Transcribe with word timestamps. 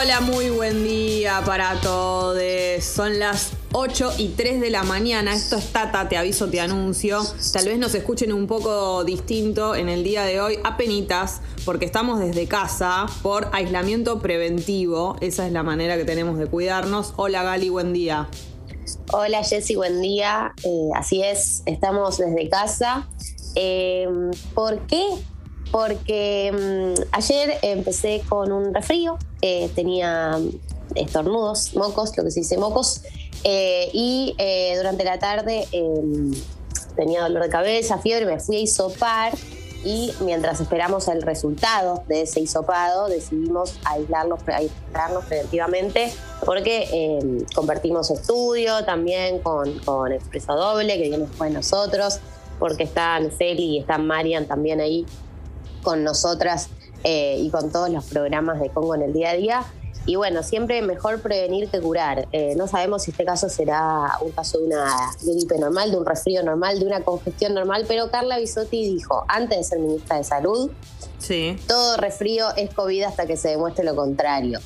Hola, 0.00 0.20
muy 0.20 0.50
buen 0.50 0.84
día 0.84 1.42
para 1.44 1.80
todos. 1.80 2.38
Son 2.84 3.18
las 3.18 3.50
8 3.72 4.12
y 4.18 4.28
3 4.28 4.60
de 4.60 4.70
la 4.70 4.84
mañana. 4.84 5.34
Esto 5.34 5.56
es 5.56 5.72
Tata, 5.72 6.08
te 6.08 6.16
aviso, 6.16 6.48
te 6.48 6.60
anuncio. 6.60 7.20
Tal 7.52 7.64
vez 7.64 7.80
nos 7.80 7.96
escuchen 7.96 8.32
un 8.32 8.46
poco 8.46 9.02
distinto 9.02 9.74
en 9.74 9.88
el 9.88 10.04
día 10.04 10.22
de 10.22 10.40
hoy, 10.40 10.60
apenitas, 10.62 11.40
porque 11.64 11.84
estamos 11.84 12.20
desde 12.20 12.46
casa 12.46 13.06
por 13.22 13.50
aislamiento 13.52 14.20
preventivo. 14.20 15.16
Esa 15.20 15.48
es 15.48 15.52
la 15.52 15.64
manera 15.64 15.96
que 15.96 16.04
tenemos 16.04 16.38
de 16.38 16.46
cuidarnos. 16.46 17.14
Hola 17.16 17.42
Gali, 17.42 17.68
buen 17.68 17.92
día. 17.92 18.28
Hola 19.12 19.42
Jessy, 19.42 19.74
buen 19.74 20.00
día. 20.00 20.54
Eh, 20.62 20.90
así 20.94 21.24
es, 21.24 21.64
estamos 21.66 22.18
desde 22.18 22.48
casa. 22.48 23.08
Eh, 23.56 24.06
¿Por 24.54 24.78
qué? 24.86 25.04
Porque 25.70 26.52
mm, 26.52 27.02
ayer 27.12 27.58
empecé 27.62 28.22
con 28.28 28.52
un 28.52 28.74
resfrío, 28.74 29.18
eh, 29.42 29.70
tenía 29.74 30.38
estornudos, 30.94 31.74
mocos, 31.74 32.16
lo 32.16 32.24
que 32.24 32.30
se 32.30 32.40
dice 32.40 32.56
mocos, 32.56 33.02
y 33.44 34.34
durante 34.76 35.04
la 35.04 35.18
tarde 35.18 35.68
em, 35.70 36.32
tenía 36.96 37.22
dolor 37.22 37.44
de 37.44 37.48
cabeza, 37.48 37.98
fiebre, 37.98 38.26
me 38.26 38.40
fui 38.40 38.56
a 38.56 38.58
hisopar 38.58 39.32
y 39.84 40.12
mientras 40.20 40.60
esperamos 40.60 41.06
el 41.08 41.22
resultado 41.22 42.02
de 42.08 42.22
ese 42.22 42.40
hisopado 42.40 43.08
decidimos 43.08 43.78
aislarnos, 43.84 44.40
aislarnos 44.48 45.24
preventivamente 45.24 46.12
porque 46.44 46.88
eh, 46.92 47.44
compartimos 47.54 48.10
estudio 48.10 48.84
también 48.84 49.38
con, 49.38 49.78
con 49.80 50.12
Expreso 50.12 50.54
Doble 50.56 50.96
que 50.96 51.02
viene 51.02 51.18
después 51.18 51.50
de 51.50 51.56
nosotros 51.56 52.18
porque 52.58 52.84
están 52.84 53.30
Celi 53.30 53.76
y 53.76 53.78
están 53.78 54.06
Marian 54.06 54.46
también 54.46 54.80
ahí 54.80 55.06
con 55.88 56.04
nosotras 56.04 56.68
eh, 57.02 57.38
y 57.38 57.48
con 57.48 57.72
todos 57.72 57.88
los 57.88 58.04
programas 58.04 58.60
de 58.60 58.68
Congo 58.68 58.94
en 58.94 59.00
el 59.00 59.14
día 59.14 59.30
a 59.30 59.34
día 59.36 59.64
y 60.04 60.16
bueno, 60.16 60.42
siempre 60.42 60.82
mejor 60.82 61.22
prevenir 61.22 61.70
que 61.70 61.80
curar. 61.80 62.28
Eh, 62.32 62.54
no 62.56 62.66
sabemos 62.66 63.04
si 63.04 63.10
este 63.10 63.24
caso 63.24 63.48
será 63.48 64.18
un 64.20 64.32
caso 64.32 64.58
de 64.58 64.66
una 64.66 65.14
gripe 65.22 65.58
normal, 65.58 65.90
de 65.90 65.96
un 65.96 66.04
resfrío 66.04 66.42
normal, 66.42 66.78
de 66.78 66.84
una 66.84 67.00
congestión 67.00 67.54
normal, 67.54 67.86
pero 67.88 68.10
Carla 68.10 68.38
Bisotti 68.38 68.84
dijo, 68.84 69.24
antes 69.28 69.56
de 69.56 69.64
ser 69.64 69.78
ministra 69.78 70.18
de 70.18 70.24
Salud, 70.24 70.70
sí. 71.18 71.56
todo 71.66 71.96
resfrío 71.96 72.48
es 72.56 72.72
COVID 72.74 73.04
hasta 73.04 73.26
que 73.26 73.38
se 73.38 73.48
demuestre 73.48 73.82
lo 73.84 73.96
contrario. 73.96 74.60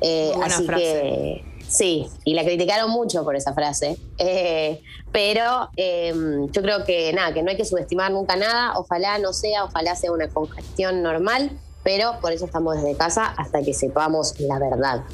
Eh, 0.00 0.32
así 0.42 0.66
que 0.66 1.44
sí, 1.68 2.08
y 2.24 2.34
la 2.34 2.44
criticaron 2.44 2.90
mucho 2.90 3.24
por 3.24 3.36
esa 3.36 3.54
frase. 3.54 3.98
Eh, 4.18 4.80
pero 5.12 5.70
em, 5.76 6.50
yo 6.50 6.62
creo 6.62 6.84
que 6.84 7.12
nada, 7.12 7.32
que 7.32 7.42
no 7.42 7.50
hay 7.50 7.56
que 7.56 7.64
subestimar 7.64 8.12
nunca 8.12 8.36
nada. 8.36 8.72
Ojalá 8.76 9.18
no 9.18 9.32
sea, 9.32 9.64
ojalá 9.64 9.94
sea 9.96 10.12
una 10.12 10.28
congestión 10.28 11.02
normal 11.02 11.50
pero 11.86 12.18
por 12.20 12.32
eso 12.32 12.46
estamos 12.46 12.74
desde 12.74 12.96
casa 12.96 13.26
hasta 13.26 13.62
que 13.62 13.72
sepamos 13.72 14.34
la 14.40 14.58
verdad. 14.58 15.04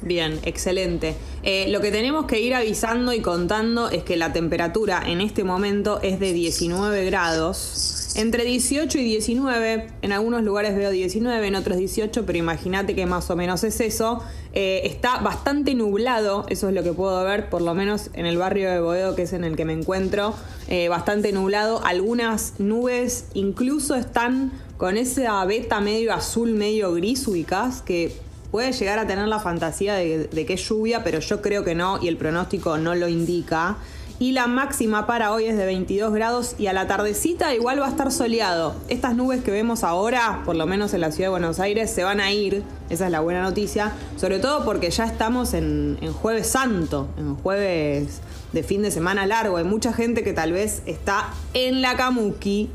Bien, 0.00 0.40
excelente. 0.44 1.14
Eh, 1.42 1.68
lo 1.68 1.82
que 1.82 1.90
tenemos 1.90 2.24
que 2.24 2.40
ir 2.40 2.54
avisando 2.54 3.12
y 3.12 3.20
contando 3.20 3.90
es 3.90 4.02
que 4.02 4.16
la 4.16 4.32
temperatura 4.32 5.02
en 5.06 5.20
este 5.20 5.44
momento 5.44 6.00
es 6.00 6.18
de 6.20 6.32
19 6.32 7.04
grados. 7.04 8.01
Entre 8.14 8.44
18 8.44 8.98
y 8.98 9.04
19, 9.04 9.88
en 10.02 10.12
algunos 10.12 10.42
lugares 10.42 10.76
veo 10.76 10.90
19, 10.90 11.46
en 11.46 11.54
otros 11.54 11.78
18, 11.78 12.26
pero 12.26 12.38
imagínate 12.38 12.94
que 12.94 13.06
más 13.06 13.30
o 13.30 13.36
menos 13.36 13.64
es 13.64 13.80
eso. 13.80 14.22
Eh, 14.52 14.82
está 14.84 15.20
bastante 15.20 15.74
nublado, 15.74 16.44
eso 16.48 16.68
es 16.68 16.74
lo 16.74 16.82
que 16.82 16.92
puedo 16.92 17.24
ver, 17.24 17.48
por 17.48 17.62
lo 17.62 17.74
menos 17.74 18.10
en 18.12 18.26
el 18.26 18.36
barrio 18.36 18.70
de 18.70 18.80
Boedo, 18.80 19.14
que 19.14 19.22
es 19.22 19.32
en 19.32 19.44
el 19.44 19.56
que 19.56 19.64
me 19.64 19.72
encuentro. 19.72 20.34
Eh, 20.68 20.88
bastante 20.88 21.32
nublado. 21.32 21.82
Algunas 21.84 22.54
nubes 22.58 23.26
incluso 23.34 23.94
están 23.94 24.52
con 24.76 24.96
esa 24.96 25.44
beta 25.44 25.80
medio 25.80 26.12
azul, 26.12 26.52
medio 26.52 26.92
gris 26.92 27.26
ubicás, 27.26 27.82
que 27.82 28.14
puede 28.52 28.72
llegar 28.72 28.98
a 28.98 29.06
tener 29.06 29.26
la 29.28 29.40
fantasía 29.40 29.94
de, 29.94 30.28
que 30.46 30.52
es 30.52 30.68
lluvia, 30.68 31.02
pero 31.02 31.18
yo 31.20 31.40
creo 31.40 31.64
que 31.64 31.74
no 31.74 31.98
y 32.00 32.08
el 32.08 32.18
pronóstico 32.18 32.76
no 32.76 32.94
lo 32.94 33.08
indica. 33.08 33.78
Y 34.22 34.30
la 34.30 34.46
máxima 34.46 35.04
para 35.04 35.32
hoy 35.32 35.46
es 35.46 35.56
de 35.56 35.66
22 35.66 36.14
grados 36.14 36.54
y 36.56 36.68
a 36.68 36.72
la 36.72 36.86
tardecita 36.86 37.52
igual 37.56 37.80
va 37.80 37.86
a 37.86 37.90
estar 37.90 38.12
soleado. 38.12 38.76
Estas 38.86 39.16
nubes 39.16 39.42
que 39.42 39.50
vemos 39.50 39.82
ahora, 39.82 40.42
por 40.44 40.54
lo 40.54 40.64
menos 40.64 40.94
en 40.94 41.00
la 41.00 41.10
ciudad 41.10 41.26
de 41.26 41.30
Buenos 41.30 41.58
Aires, 41.58 41.90
se 41.90 42.04
van 42.04 42.20
a 42.20 42.30
ir. 42.30 42.62
Esa 42.88 43.06
es 43.06 43.10
la 43.10 43.18
buena 43.18 43.42
noticia. 43.42 43.90
Sobre 44.16 44.38
todo 44.38 44.64
porque 44.64 44.92
ya 44.92 45.06
estamos 45.06 45.54
en, 45.54 45.98
en 46.00 46.12
jueves 46.12 46.46
santo, 46.46 47.08
en 47.18 47.34
jueves 47.34 48.20
de 48.52 48.62
fin 48.62 48.82
de 48.82 48.92
semana 48.92 49.26
largo. 49.26 49.56
Hay 49.56 49.64
mucha 49.64 49.92
gente 49.92 50.22
que 50.22 50.32
tal 50.32 50.52
vez 50.52 50.82
está 50.86 51.34
en 51.52 51.82
la 51.82 51.96
Kamuki 51.96 52.70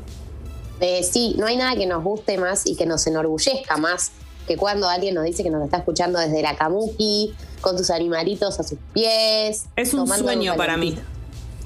eh, 0.80 1.02
sí, 1.02 1.34
no 1.38 1.46
hay 1.46 1.56
nada 1.56 1.74
que 1.76 1.86
nos 1.86 2.04
guste 2.04 2.36
más 2.36 2.66
y 2.66 2.76
que 2.76 2.84
nos 2.84 3.06
enorgullezca 3.06 3.78
más 3.78 4.12
que 4.46 4.58
cuando 4.58 4.86
alguien 4.86 5.14
nos 5.14 5.24
dice 5.24 5.42
que 5.42 5.50
nos 5.50 5.64
está 5.64 5.78
escuchando 5.78 6.18
desde 6.18 6.42
la 6.42 6.56
Kamuki, 6.56 7.34
con 7.62 7.78
sus 7.78 7.88
animalitos 7.88 8.60
a 8.60 8.62
sus 8.62 8.78
pies. 8.92 9.64
Es 9.76 9.94
un 9.94 10.06
sueño 10.06 10.54
para 10.54 10.76
mí. 10.76 10.98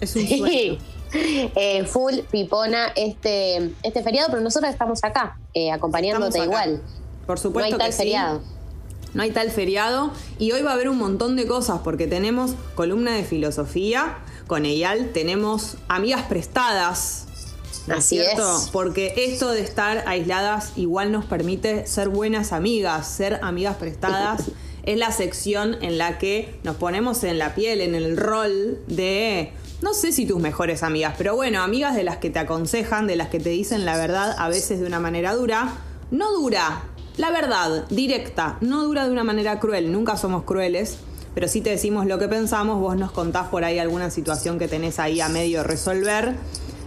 Es 0.03 0.17
un 0.17 0.27
sueño. 0.27 0.79
Eh, 1.15 1.85
full 1.85 2.21
pipona 2.31 2.87
este, 2.97 3.71
este 3.83 4.03
feriado, 4.03 4.29
pero 4.31 4.43
nosotros 4.43 4.73
estamos 4.73 5.01
acá, 5.05 5.39
eh, 5.55 5.71
acompañándote 5.71 6.39
igual. 6.39 6.83
Por 7.27 7.39
supuesto. 7.39 7.77
No 7.77 7.85
hay 7.85 7.91
tal 7.91 7.93
feriado. 7.93 8.43
No 9.15 9.23
hay 9.23 9.31
tal 9.31 9.51
feriado. 9.51 10.11
Y 10.39 10.53
hoy 10.53 10.63
va 10.63 10.71
a 10.71 10.75
haber 10.75 10.89
un 10.89 10.99
montón 10.99 11.37
de 11.37 11.47
cosas 11.47 11.81
porque 11.85 12.07
tenemos 12.07 12.55
columna 12.75 13.13
de 13.13 13.25
filosofía 13.25 14.19
con 14.47 14.65
Eyal, 14.65 15.13
tenemos 15.13 15.77
amigas 15.89 16.23
prestadas 16.23 17.27
Así 17.89 18.19
es. 18.19 18.39
Porque 18.73 19.13
esto 19.17 19.51
de 19.51 19.61
estar 19.61 20.05
aisladas 20.07 20.73
igual 20.77 21.13
nos 21.13 21.25
permite 21.25 21.87
ser 21.87 22.09
buenas 22.09 22.53
amigas, 22.53 23.09
ser 23.09 23.41
amigas 23.43 23.77
prestadas. 23.77 24.51
es 24.85 24.99
la 24.99 25.13
sección 25.13 25.77
en 25.83 25.99
la 25.99 26.19
que 26.19 26.55
nos 26.65 26.77
ponemos 26.77 27.23
en 27.25 27.39
la 27.39 27.55
piel, 27.55 27.81
en 27.81 27.95
el 27.95 28.17
rol 28.17 28.79
de, 28.89 29.53
no 29.83 29.95
sé 29.95 30.13
si 30.13 30.27
tus 30.27 30.41
mejores 30.41 30.83
amigas, 30.83 31.15
pero 31.19 31.35
bueno, 31.35 31.63
amigas 31.63 31.95
de 31.95 32.05
las 32.05 32.19
que 32.19 32.31
te 32.31 32.39
aconsejan, 32.39 33.07
de 33.07 33.17
las 33.17 33.29
que 33.29 33.41
te 33.41 33.51
dicen 33.51 33.85
la 33.85 33.97
verdad, 33.97 34.35
a 34.39 34.49
veces 34.49 34.81
de 34.81 34.87
una 34.87 35.01
manera 35.01 35.35
dura. 35.35 35.75
No 36.11 36.33
dura, 36.33 36.85
la 37.17 37.31
verdad, 37.31 37.87
directa, 37.89 38.59
no 38.61 38.85
dura 38.85 39.07
de 39.07 39.13
una 39.13 39.25
manera 39.25 39.59
cruel, 39.61 39.91
nunca 39.91 40.17
somos 40.17 40.45
crueles, 40.45 40.99
pero 41.35 41.49
si 41.49 41.63
te 41.63 41.71
decimos 41.71 42.07
lo 42.07 42.19
que 42.19 42.29
pensamos, 42.29 42.79
vos 42.81 42.97
nos 42.97 43.13
contás 43.13 43.49
por 43.49 43.65
ahí 43.65 43.79
alguna 43.79 44.11
situación 44.11 44.59
que 44.59 44.69
tenés 44.69 44.99
ahí 44.99 45.21
a 45.21 45.29
medio 45.29 45.63
resolver 45.63 46.37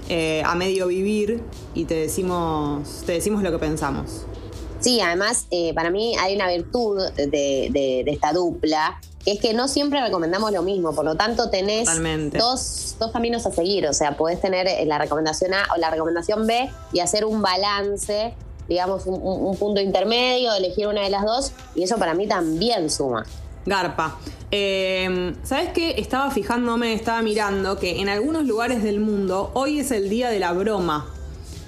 eh, 0.07 0.43
a 0.45 0.53
medio 0.53 0.85
vivir 0.85 1.41
y 1.73 1.85
te 1.85 1.95
decimos, 1.95 3.03
te 3.07 3.13
decimos 3.13 3.41
lo 3.41 3.51
que 3.51 3.57
pensamos. 3.57 4.27
Sí, 4.85 5.01
además, 5.01 5.47
eh, 5.49 5.73
para 5.73 5.89
mí 5.89 6.15
hay 6.19 6.35
una 6.35 6.47
virtud 6.47 7.01
de, 7.15 8.03
esta 8.05 8.33
dupla, 8.33 9.01
que 9.23 9.31
es 9.31 9.39
que 9.39 9.51
no 9.55 9.67
siempre 9.67 9.99
recomendamos 9.99 10.51
lo 10.51 10.61
mismo, 10.61 10.93
por 10.93 11.03
lo 11.03 11.15
tanto 11.15 11.49
tenés 11.49 11.89
dos, 12.33 12.95
caminos 13.11 13.47
a 13.47 13.51
seguir, 13.51 13.87
o 13.87 13.93
sea, 13.93 14.15
podés 14.15 14.39
tener 14.39 14.67
eh, 14.67 14.85
la 14.85 14.99
recomendación 14.99 15.55
A 15.55 15.63
o 15.75 15.79
la 15.79 15.89
recomendación 15.89 16.45
B 16.45 16.69
y 16.93 16.99
hacer 16.99 17.25
un 17.25 17.41
balance, 17.41 18.35
digamos, 18.69 19.07
un 19.07 19.57
punto 19.57 19.81
intermedio, 19.81 20.53
elegir 20.53 20.85
una 20.85 21.01
de 21.01 21.09
las 21.09 21.23
dos, 21.23 21.51
y 21.73 21.81
eso 21.81 21.97
para 21.97 22.13
mí 22.13 22.27
también 22.27 22.91
suma. 22.91 23.25
Garpa. 23.65 24.19
Eh, 24.51 25.33
¿Sabes 25.41 25.69
qué? 25.73 25.95
Estaba 25.97 26.29
fijándome, 26.29 26.93
estaba 26.93 27.23
mirando 27.23 27.79
que 27.79 28.01
en 28.01 28.07
algunos 28.07 28.45
lugares 28.45 28.83
del 28.83 28.99
mundo 28.99 29.49
hoy 29.55 29.79
es 29.79 29.89
el 29.89 30.09
día 30.09 30.29
de 30.29 30.37
la 30.37 30.53
broma. 30.53 31.07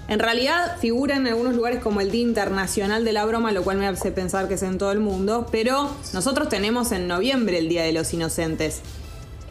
En 0.07 0.19
realidad 0.19 0.77
figura 0.79 1.17
en 1.17 1.27
algunos 1.27 1.55
lugares 1.55 1.81
como 1.81 1.99
el 1.99 2.11
Día 2.11 2.21
Internacional 2.21 3.03
de 3.03 3.11
la 3.11 3.25
Broma, 3.25 3.51
lo 3.51 3.63
cual 3.63 3.77
me 3.77 3.87
hace 3.87 4.11
pensar 4.11 4.47
que 4.47 4.53
es 4.53 4.63
en 4.63 4.77
todo 4.77 4.91
el 4.91 4.99
mundo, 4.99 5.47
pero 5.51 5.91
nosotros 6.13 6.47
tenemos 6.47 6.93
en 6.93 7.07
noviembre 7.07 7.57
el 7.57 7.67
Día 7.67 7.83
de 7.83 7.91
los 7.91 8.13
Inocentes. 8.13 8.81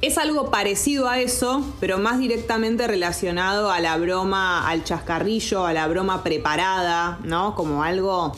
Es 0.03 0.19
algo 0.19 0.51
parecido 0.51 1.09
a 1.09 1.21
eso, 1.21 1.65
pero 1.81 1.99
más 1.99 2.19
directamente 2.19 2.87
relacionado 2.87 3.71
a 3.71 3.81
la 3.81 3.97
broma, 3.97 4.69
al 4.69 4.85
chascarrillo, 4.85 5.67
a 5.67 5.73
la 5.73 5.87
broma 5.89 6.23
preparada, 6.23 7.19
¿no? 7.25 7.55
Como 7.55 7.83
algo 7.83 8.33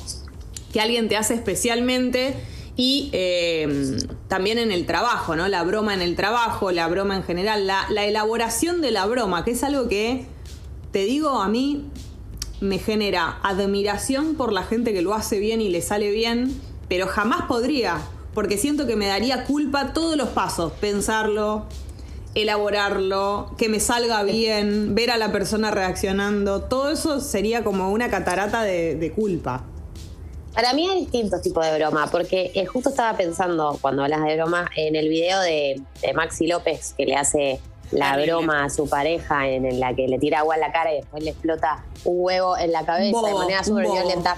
que 0.73 0.81
alguien 0.81 1.09
te 1.09 1.17
hace 1.17 1.35
especialmente 1.35 2.35
y 2.77 3.11
em, 3.13 3.99
también 4.29 4.59
en 4.59 4.71
el 4.71 4.87
trabajo, 4.87 5.35
¿no? 5.35 5.49
La 5.49 5.65
broma 5.65 5.95
en 5.95 6.01
el 6.01 6.15
trabajo, 6.15 6.71
la 6.71 6.87
broma 6.87 7.17
en 7.17 7.25
general, 7.25 7.67
la, 7.67 8.05
elaboración 8.05 8.81
de 8.81 8.93
la 8.93 9.05
broma, 9.07 9.45
que 9.45 9.51
es 9.51 9.65
algo 9.65 9.89
que, 9.89 10.27
te 10.93 11.05
digo, 11.05 11.41
a 11.41 11.49
mí 11.49 11.91
me 12.61 12.79
genera 12.79 13.39
admiración 13.43 14.35
por 14.35 14.53
la 14.53 14.63
gente 14.63 14.93
que 14.93 15.03
lo 15.03 15.15
hace 15.15 15.39
bien 15.39 15.61
y 15.61 15.69
le 15.69 15.83
sale 15.83 16.11
bien, 16.11 16.61
pero 16.89 17.07
jamás 17.07 17.43
podría, 17.47 17.99
porque 18.35 18.59
siento 18.59 18.87
que 18.87 18.97
me 18.97 19.07
daría 19.07 19.45
culpa 19.45 19.93
todos 19.93 20.17
los 20.17 20.29
pasos, 20.31 20.73
pensarlo, 20.81 21.67
elaborarlo, 22.35 23.55
que 23.59 23.69
me 23.69 23.81
salga 23.81 24.23
bien, 24.23 24.95
ver 24.95 25.11
a 25.11 25.17
la 25.17 25.33
persona 25.33 25.71
reaccionando, 25.71 26.63
todo 26.63 26.91
eso 26.91 27.21
sería 27.21 27.65
como 27.65 27.91
una 27.91 28.09
catarata 28.09 28.63
de 28.63 29.13
culpa. 29.15 29.65
Para 30.59 30.73
mí 30.73 30.89
hay 30.89 31.03
distintos 31.03 31.41
tipos 31.41 31.65
de 31.65 31.79
broma, 31.79 32.09
porque 32.11 32.51
eh, 32.53 32.67
justo 32.67 32.91
estaba 32.91 33.17
pensando 33.17 33.79
cuando 33.81 34.03
hablas 34.03 34.25
de 34.25 34.35
broma 34.35 34.69
en 34.75 34.97
el 34.97 35.09
video 35.09 35.41
de, 35.41 35.81
Maxi 36.17 36.49
López 36.49 36.95
que 36.99 37.07
le 37.07 37.15
hace 37.15 37.61
la 37.91 38.17
broma 38.17 38.65
a 38.65 38.71
su 38.71 38.89
pareja 38.89 39.49
en, 39.49 39.81
la 39.81 39.95
que 39.95 40.09
le 40.09 40.19
tira 40.19 40.41
agua 40.41 40.57
en 40.57 40.61
la 40.61 40.73
cara 40.73 40.93
y 40.93 40.97
después 40.97 41.23
le 41.23 41.31
explota 41.31 41.85
un 42.05 42.17
huevo 42.19 42.57
en 42.57 42.73
la 42.73 42.85
cabeza 42.85 43.21
de 43.27 43.35
manera 43.35 43.65
súper 43.65 43.87
violenta. 43.91 44.37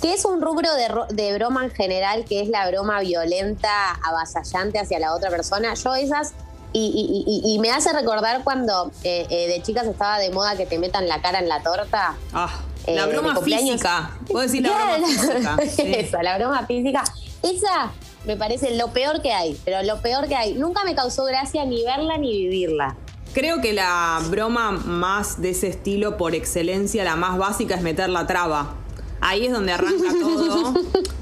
que 0.00 0.14
es 0.14 0.24
un 0.24 0.40
rubro 0.40 0.68
de, 1.10 1.34
broma 1.34 1.64
en 1.64 1.70
general, 1.70 2.24
que 2.24 2.40
es 2.40 2.48
la 2.48 2.68
broma 2.68 3.00
violenta, 3.00 3.92
avasallante 4.02 4.78
hacia 4.78 4.98
la 4.98 5.14
otra 5.14 5.30
persona. 5.30 5.74
Yo 5.74 5.94
esas 5.94 6.34
y, 6.72 7.58
me 7.60 7.70
hace 7.70 7.92
recordar 7.92 8.42
cuando 8.42 8.90
eh, 9.04 9.26
eh, 9.30 9.46
de 9.48 9.62
chicas 9.62 9.86
estaba 9.86 10.18
de 10.18 10.30
moda 10.30 10.56
que 10.56 10.66
te 10.66 10.78
metan 10.78 11.06
la 11.08 11.22
cara 11.22 11.38
en 11.38 11.48
la 11.48 11.62
torta. 11.62 12.16
Ah, 12.32 12.60
la 12.86 13.06
broma 13.06 13.40
física. 13.40 14.10
Puedo 14.26 14.40
decir 14.40 14.62
la 14.62 14.70
broma 14.70 15.06
física. 15.06 15.56
Esa, 15.98 16.22
la 16.22 16.36
broma 16.36 16.66
física. 16.66 17.04
Esa 17.42 17.92
me 18.26 18.36
parece 18.36 18.76
lo 18.76 18.88
peor 18.88 19.22
que 19.22 19.32
hay, 19.32 19.58
pero 19.64 19.82
lo 19.82 20.00
peor 20.00 20.28
que 20.28 20.34
hay. 20.34 20.54
Nunca 20.54 20.84
me 20.84 20.94
causó 20.94 21.24
gracia 21.24 21.64
ni 21.64 21.84
verla 21.84 22.18
ni 22.18 22.32
vivirla. 22.32 22.96
Creo 23.32 23.60
que 23.60 23.72
la 23.72 24.20
broma 24.30 24.70
más 24.70 25.42
de 25.42 25.50
ese 25.50 25.68
estilo, 25.68 26.16
por 26.16 26.34
excelencia, 26.34 27.02
la 27.04 27.16
más 27.16 27.36
básica, 27.36 27.74
es 27.74 27.82
meter 27.82 28.08
la 28.08 28.26
traba. 28.26 28.76
Ahí 29.20 29.46
es 29.46 29.52
donde 29.52 29.72
arranca 29.72 30.12
todo, 30.20 30.74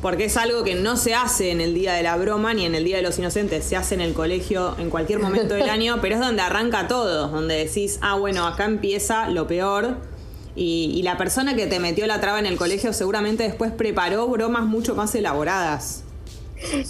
porque 0.03 0.27
es 0.27 0.37
algo 0.37 0.63
que 0.65 0.75
no 0.75 0.97
se 0.97 1.15
hace 1.15 1.51
en 1.51 1.61
el 1.61 1.73
día 1.75 1.95
de 1.95 2.03
la 2.03 2.17
broma 2.17 2.53
ni 2.53 2.67
en 2.67 2.75
el 2.75 2.85
día 2.85 2.97
de 2.97 3.03
los 3.03 3.19
inocentes, 3.19 3.65
se 3.65 3.77
hace 3.77 3.95
en 3.95 4.01
el 4.01 4.13
colegio 4.13 4.75
en 4.79 4.91
cualquier 4.91 5.21
momento 5.21 5.55
del 5.55 5.71
año, 5.71 5.99
pero 6.03 6.17
es 6.17 6.21
donde 6.21 6.43
arranca 6.43 6.87
todo, 6.87 7.29
donde 7.29 7.65
decís, 7.65 7.99
ah, 8.03 8.17
bueno, 8.17 8.47
acá 8.47 8.65
empieza 8.65 9.29
lo 9.29 9.47
peor. 9.47 9.97
Y, 10.55 10.93
y 10.95 11.03
la 11.03 11.17
persona 11.17 11.57
que 11.57 11.67
te 11.67 11.81
metió 11.81 12.07
la 12.07 12.21
traba 12.21 12.39
en 12.39 12.45
el 12.45 12.59
colegio 12.59 12.93
seguramente 12.93 13.43
después 13.45 13.73
preparó 13.73 14.29
bromas 14.29 14.65
mucho 14.65 14.95
más 14.95 15.15
elaboradas. 15.15 16.05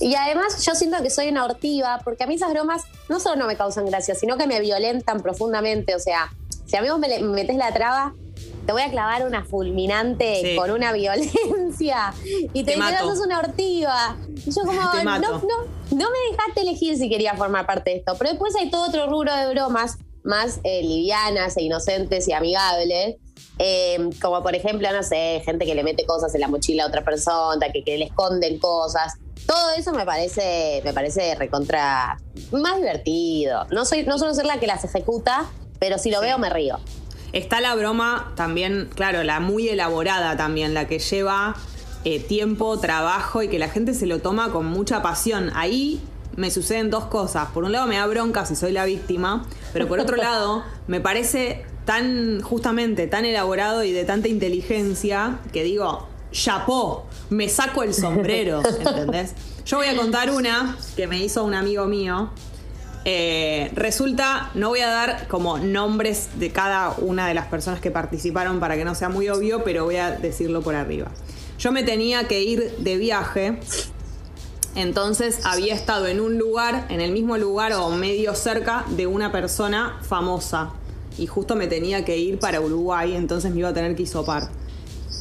Y 0.01 0.15
además 0.15 0.65
yo 0.65 0.75
siento 0.75 1.03
que 1.03 1.11
soy 1.11 1.29
una 1.29 1.45
hortiva, 1.45 2.01
porque 2.05 2.25
a 2.25 2.27
mí 2.27 2.35
esas 2.35 2.51
bromas 2.53 2.83
no 3.09 3.21
solo 3.21 3.37
no 3.37 3.47
me 3.47 3.57
causan 3.57 3.87
gracia, 3.87 4.15
sino 4.15 4.37
que 4.37 4.47
me 4.47 4.61
violentan 4.61 5.23
profundamente. 5.23 5.95
O 5.95 5.99
sea, 5.99 6.33
si 6.67 6.77
a 6.77 6.83
mí 6.83 6.89
me 6.99 7.19
metes 7.21 7.57
la 7.57 7.73
traba, 7.73 8.15
te 8.67 8.73
voy 8.73 8.83
a 8.83 8.91
clavar 8.91 9.27
una 9.27 9.45
fulminante 9.45 10.57
con 10.57 10.71
una 10.71 10.93
violencia 10.93 12.15
y 12.53 12.65
te, 12.65 12.75
te 12.75 12.99
sos 12.99 13.21
una 13.25 13.41
hortiva. 13.41 14.17
Y 14.47 14.51
yo 14.51 14.63
como, 14.63 14.81
no, 14.81 15.19
no, 15.19 15.41
no 15.91 16.11
me 16.11 16.31
dejaste 16.31 16.61
elegir 16.61 16.97
si 16.97 17.09
quería 17.09 17.35
formar 17.35 17.67
parte 17.67 17.91
de 17.91 17.97
esto. 17.99 18.15
Pero 18.19 18.31
después 18.31 18.55
hay 18.57 18.71
todo 18.71 18.89
otro 18.89 19.07
rubro 19.09 19.35
de 19.35 19.53
bromas 19.53 19.99
más 20.23 20.61
eh, 20.63 20.83
livianas 20.83 21.57
e 21.57 21.63
inocentes 21.63 22.29
y 22.29 22.33
amigables. 22.33 23.17
Eh, 23.59 24.11
como 24.21 24.43
por 24.43 24.55
ejemplo, 24.55 24.91
no 24.93 25.03
sé, 25.03 25.43
gente 25.45 25.67
que 25.67 25.75
le 25.75 25.83
mete 25.83 26.07
cosas 26.07 26.35
en 26.35 26.41
la 26.41 26.49
mochila 26.49 26.85
a 26.85 26.87
otra 26.87 27.05
persona, 27.05 27.71
que, 27.73 27.85
que 27.85 27.99
le 27.99 28.07
esconden 28.07 28.59
cosas. 28.59 29.15
Todo 29.47 29.73
eso 29.77 29.93
me 29.93 30.05
parece, 30.05 30.81
me 30.85 30.93
parece 30.93 31.35
recontra 31.35 32.19
más 32.53 32.77
divertido. 32.77 33.67
No 33.71 33.85
soy, 33.85 34.05
no 34.05 34.19
suelo 34.19 34.35
ser 34.35 34.47
la 34.47 34.59
que 34.59 34.67
las 34.67 34.85
ejecuta, 34.85 35.47
pero 35.79 35.99
si 35.99 36.11
lo 36.11 36.21
veo 36.21 36.39
me 36.39 36.51
río. 36.51 36.79
Está 37.33 37.61
la 37.61 37.75
broma 37.75 38.33
también, 38.37 38.91
claro, 38.95 39.25
la 39.25 39.41
muy 39.41 39.69
elaborada 39.69 40.37
también, 40.37 40.75
la 40.75 40.87
que 40.87 40.99
lleva 40.99 41.57
eh, 42.05 42.21
tiempo, 42.21 42.79
trabajo 42.79 43.43
y 43.43 43.49
que 43.49 43.59
la 43.59 43.69
gente 43.69 43.95
se 43.95 44.07
lo 44.07 44.19
toma 44.19 44.53
con 44.53 44.67
mucha 44.67 45.03
pasión. 45.03 45.51
Ahí 45.55 46.01
me 46.37 46.51
suceden 46.51 46.91
dos 46.91 47.07
cosas. 47.07 47.49
Por 47.49 47.65
un 47.65 47.73
lado 47.73 47.87
me 47.87 47.97
da 47.97 48.07
bronca 48.07 48.45
si 48.45 48.55
soy 48.55 48.73
la 48.73 48.85
víctima, 48.85 49.47
pero 49.73 49.89
por 49.89 50.01
otro 50.01 50.17
lado 50.19 50.63
me 50.87 51.01
parece 51.01 51.65
tan, 51.85 52.43
justamente, 52.43 53.07
tan 53.07 53.25
elaborado 53.25 53.83
y 53.85 53.93
de 53.93 54.05
tanta 54.05 54.29
inteligencia 54.29 55.39
que 55.53 55.63
digo, 55.63 56.09
chapó, 56.33 57.07
me 57.31 57.49
saco 57.49 57.83
el 57.83 57.95
sombrero, 57.95 58.63
¿entendés? 58.81 59.35
Yo 59.65 59.77
voy 59.77 59.87
a 59.87 59.97
contar 59.97 60.31
una 60.31 60.77
que 60.97 61.07
me 61.07 61.23
hizo 61.23 61.45
un 61.45 61.55
amigo 61.55 61.87
mío, 61.87 62.31
eh, 63.05 63.71
resulta, 63.75 64.51
no 64.55 64.69
voy 64.69 64.81
a 64.81 64.89
dar 64.89 65.27
como 65.27 65.59
nombres 65.59 66.39
de 66.39 66.51
cada 66.51 66.91
una 66.99 67.27
de 67.27 67.35
las 67.35 67.47
personas 67.47 67.81
que 67.81 67.91
participaron 67.91 68.61
para 68.61 68.77
que 68.77 68.85
no 68.85 68.95
sea 68.95 69.09
muy 69.09 69.29
obvio, 69.29 69.65
pero 69.65 69.85
voy 69.85 69.97
a 69.97 70.13
decirlo 70.13 70.63
por 70.63 70.75
arriba. 70.75 71.11
Yo 71.59 71.73
me 71.73 71.83
tenía 71.83 72.29
que 72.29 72.43
ir 72.43 72.77
de 72.79 72.97
viaje, 72.97 73.59
entonces 74.75 75.41
había 75.45 75.75
estado 75.75 76.07
en 76.07 76.21
un 76.21 76.39
lugar, 76.39 76.87
en 76.91 77.01
el 77.01 77.13
mismo 77.13 77.37
lugar 77.39 77.73
o 77.73 77.91
medio 77.91 78.35
cerca 78.35 78.85
de 78.91 79.07
una 79.07 79.33
persona 79.33 79.99
famosa. 80.03 80.71
Y 81.19 81.27
justo 81.27 81.57
me 81.57 81.67
tenía 81.67 82.05
que 82.05 82.17
ir 82.17 82.39
para 82.39 82.61
Uruguay, 82.61 83.15
entonces 83.15 83.53
me 83.53 83.61
iba 83.61 83.69
a 83.69 83.75
tener 83.75 83.95
que 83.95 84.05
hisopar. 84.05 84.49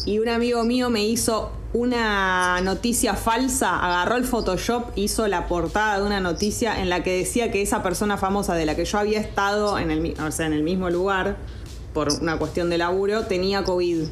Y 0.06 0.19
un 0.19 0.30
amigo 0.30 0.63
mío 0.63 0.89
me 0.89 1.03
hizo 1.03 1.51
una 1.74 2.59
noticia 2.62 3.13
falsa, 3.15 3.80
agarró 3.80 4.18
el 4.18 4.25
Photoshop, 4.25 4.92
hizo 4.95 5.27
la 5.27 5.48
portada 5.48 6.00
de 6.00 6.06
una 6.06 6.19
noticia 6.19 6.81
en 6.81 6.89
la 6.89 7.03
que 7.03 7.18
decía 7.18 7.51
que 7.51 7.62
esa 7.62 7.81
persona 7.81 8.18
famosa 8.18 8.56
de 8.56 8.65
la 8.65 8.75
que 8.75 8.86
yo 8.86 8.98
había 8.98 9.19
estado 9.19 9.80
en 9.80 9.92
el, 9.92 10.15
en 10.18 10.53
el 10.53 10.63
mismo 10.63 10.89
lugar 10.89 11.38
por 11.94 12.12
una 12.21 12.38
cuestión 12.38 12.69
de 12.69 12.77
laburo 12.77 13.25
tenía 13.25 13.63
COVID. 13.63 14.03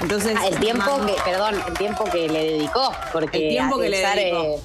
Entonces, 0.00 0.36
ah, 0.38 0.48
el 0.48 0.58
tiempo 0.60 1.06
que, 1.06 1.14
perdón, 1.24 1.54
el 1.66 1.74
tiempo 1.74 2.04
que 2.04 2.28
le 2.28 2.52
dedicó, 2.52 2.92
porque 3.12 3.48
el 3.48 3.54
tiempo 3.54 3.78
que 3.78 3.88
le 3.88 3.98
dedicó. 3.98 4.42
Eh, 4.42 4.58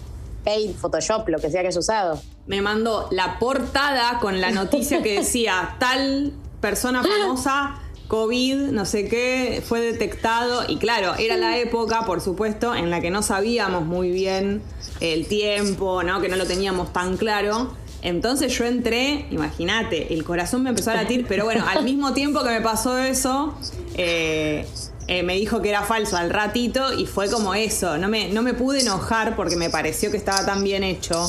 Paint, 0.43 0.75
Photoshop, 0.75 1.29
lo 1.29 1.39
que 1.39 1.49
sea 1.49 1.61
que 1.61 1.69
has 1.69 1.77
usado. 1.77 2.21
Me 2.47 2.61
mandó 2.61 3.07
la 3.11 3.39
portada 3.39 4.19
con 4.19 4.41
la 4.41 4.51
noticia 4.51 5.01
que 5.01 5.19
decía 5.19 5.77
tal 5.79 6.33
persona 6.59 7.01
famosa 7.01 7.79
COVID, 8.13 8.69
no 8.69 8.86
sé 8.86 9.07
qué, 9.07 9.63
fue 9.68 9.81
detectado 9.81 10.65
y 10.68 10.77
claro, 10.77 11.15
era 11.18 11.36
la 11.36 11.57
época, 11.57 12.06
por 12.06 12.21
supuesto, 12.21 12.75
en 12.75 12.92
la 12.92 13.01
que 13.01 13.10
no 13.10 13.24
sabíamos 13.24 13.88
muy 13.88 14.12
bien 14.12 14.62
el 15.00 15.25
tiempo, 15.25 16.04
¿no? 16.04 16.21
Que 16.21 16.30
no 16.30 16.36
lo 16.36 16.45
teníamos 16.45 16.94
tan 16.94 17.18
claro. 17.18 17.74
Entonces 18.04 18.56
yo 18.56 18.65
entré, 18.65 19.25
imagínate, 19.31 20.13
el 20.13 20.24
corazón 20.24 20.62
me 20.62 20.69
empezó 20.69 20.92
a 20.92 20.94
latir, 20.94 21.25
pero 21.27 21.45
bueno, 21.45 21.65
al 21.68 21.83
mismo 21.83 22.13
tiempo 22.13 22.44
que 22.44 22.51
me 22.51 22.62
pasó 22.62 23.00
eso, 23.00 23.56
eh, 23.95 24.68
eh, 25.07 25.24
me 25.24 25.33
dijo 25.33 25.63
que 25.63 25.69
era 25.69 25.81
falso 25.81 26.16
al 26.16 26.30
ratito 26.30 26.94
y 26.94 27.07
fue 27.07 27.31
como 27.31 27.56
eso. 27.56 27.98
No 27.98 28.09
me, 28.09 28.30
no 28.30 28.44
me 28.44 28.54
pude 28.54 28.81
enojar 28.81 29.36
porque 29.36 29.56
me 29.56 29.71
pareció 29.71 30.12
que 30.12 30.18
estaba 30.18 30.45
tan 30.45 30.63
bien 30.63 30.83
hecho 30.83 31.27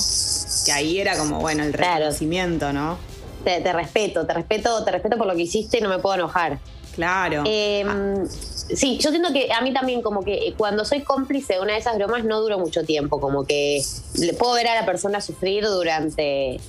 que 0.66 0.72
ahí 0.72 0.98
era 1.00 1.16
como, 1.16 1.40
bueno, 1.40 1.62
el 1.64 1.72
reconocimiento, 1.72 2.74
¿no? 2.74 2.98
Te, 3.44 3.72
respeto, 3.72 4.26
te 4.26 4.34
respeto, 4.34 4.84
te 4.84 4.90
respeto 4.90 5.16
por 5.16 5.26
lo 5.26 5.34
que 5.34 5.42
hiciste 5.42 5.78
y 5.78 5.80
no 5.80 5.88
me 5.88 5.98
puedo 5.98 6.16
enojar. 6.16 6.58
Claro. 6.94 7.42
Em, 7.44 8.26
sí, 8.28 8.98
yo 8.98 9.10
siento 9.10 9.32
que 9.32 9.52
a 9.52 9.60
mí 9.60 9.72
también 9.72 10.00
como 10.00 10.22
que 10.22 10.54
cuando 10.56 10.84
soy 10.84 11.02
cómplice 11.02 11.54
de 11.54 11.60
una 11.60 11.72
de 11.72 11.80
esas 11.80 11.96
bromas 11.96 12.24
no 12.24 12.40
duro 12.40 12.58
mucho 12.58 12.84
tiempo, 12.84 13.20
como 13.20 13.44
que 13.44 13.82
le 14.18 14.32
puedo 14.34 14.54
ver 14.54 14.68
a 14.68 14.74
la 14.74 14.86
persona 14.86 15.20
sufrir 15.20 15.64
durante 15.64 16.60